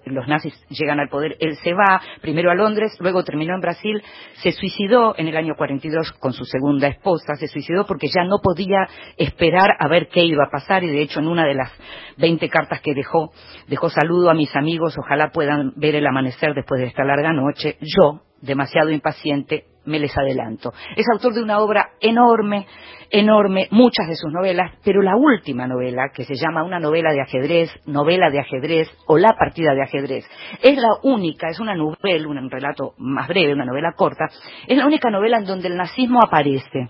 [0.06, 4.02] los nazis llegan al poder, él se va primero a Londres, luego terminó en Brasil,
[4.36, 8.38] se suicidó en el año 42 con su segunda esposa, se suicidó porque ya no
[8.42, 11.74] podía esperar a ver qué iba a pasar y de hecho en una de las
[12.18, 13.34] 20 cartas que dejó,
[13.68, 17.78] dejó saludo a mis amigos, ojalá puedan ver el amanecer después de esta larga noche,
[17.82, 20.72] yo, demasiado impaciente, me les adelanto.
[20.96, 22.68] Es autor de una obra enorme,
[23.10, 27.22] enorme, muchas de sus novelas, pero la última novela, que se llama Una novela de
[27.22, 30.26] ajedrez, novela de ajedrez o La partida de ajedrez,
[30.62, 34.26] es la única, es una novela, un relato más breve, una novela corta,
[34.68, 36.90] es la única novela en donde el nazismo aparece.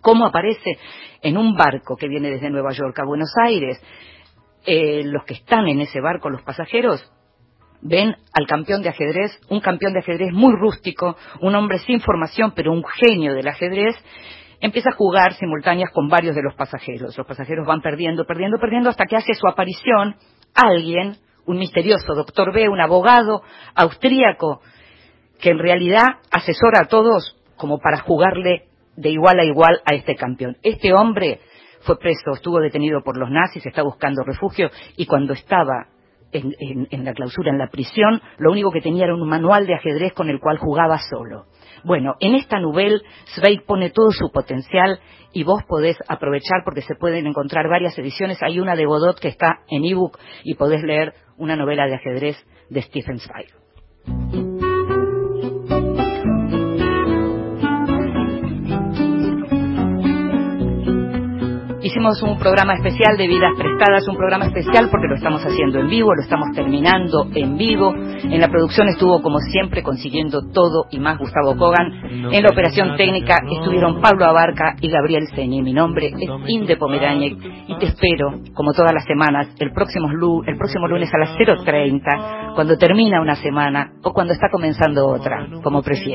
[0.00, 0.78] ¿Cómo aparece?
[1.20, 3.78] En un barco que viene desde Nueva York a Buenos Aires,
[4.64, 7.12] eh, los que están en ese barco, los pasajeros,
[7.82, 12.52] ven al campeón de ajedrez, un campeón de ajedrez muy rústico, un hombre sin formación,
[12.54, 13.94] pero un genio del ajedrez,
[14.60, 17.18] empieza a jugar simultáneas con varios de los pasajeros.
[17.18, 20.14] Los pasajeros van perdiendo, perdiendo, perdiendo, hasta que hace su aparición
[20.54, 23.42] alguien, un misterioso doctor B, un abogado
[23.74, 24.62] austríaco,
[25.40, 30.14] que en realidad asesora a todos como para jugarle de igual a igual a este
[30.14, 30.56] campeón.
[30.62, 31.40] Este hombre
[31.80, 35.88] fue preso, estuvo detenido por los nazis, está buscando refugio y cuando estaba
[36.32, 39.74] en, en, la clausura, en la prisión, lo único que tenía era un manual de
[39.74, 41.46] ajedrez con el cual jugaba solo.
[41.84, 43.00] Bueno, en esta novela
[43.34, 45.00] Zweig pone todo su potencial
[45.32, 48.42] y vos podés aprovechar porque se pueden encontrar varias ediciones.
[48.42, 52.36] Hay una de Godot que está en ebook y podés leer una novela de ajedrez
[52.70, 53.61] de Stephen Zweig.
[62.02, 65.88] Hicimos un programa especial de vidas prestadas, un programa especial porque lo estamos haciendo en
[65.88, 67.94] vivo, lo estamos terminando en vivo.
[67.94, 71.92] En la producción estuvo, como siempre, consiguiendo todo y más Gustavo Kogan.
[72.32, 75.62] En la operación técnica estuvieron Pablo Abarca y Gabriel Señi.
[75.62, 76.14] Mi nombre es
[76.48, 77.38] Inde Pomeraniec
[77.68, 80.08] y te espero, como todas las semanas, el próximo,
[80.44, 85.46] el próximo lunes a las 0.30, cuando termina una semana o cuando está comenzando otra,
[85.62, 86.10] como prefieras.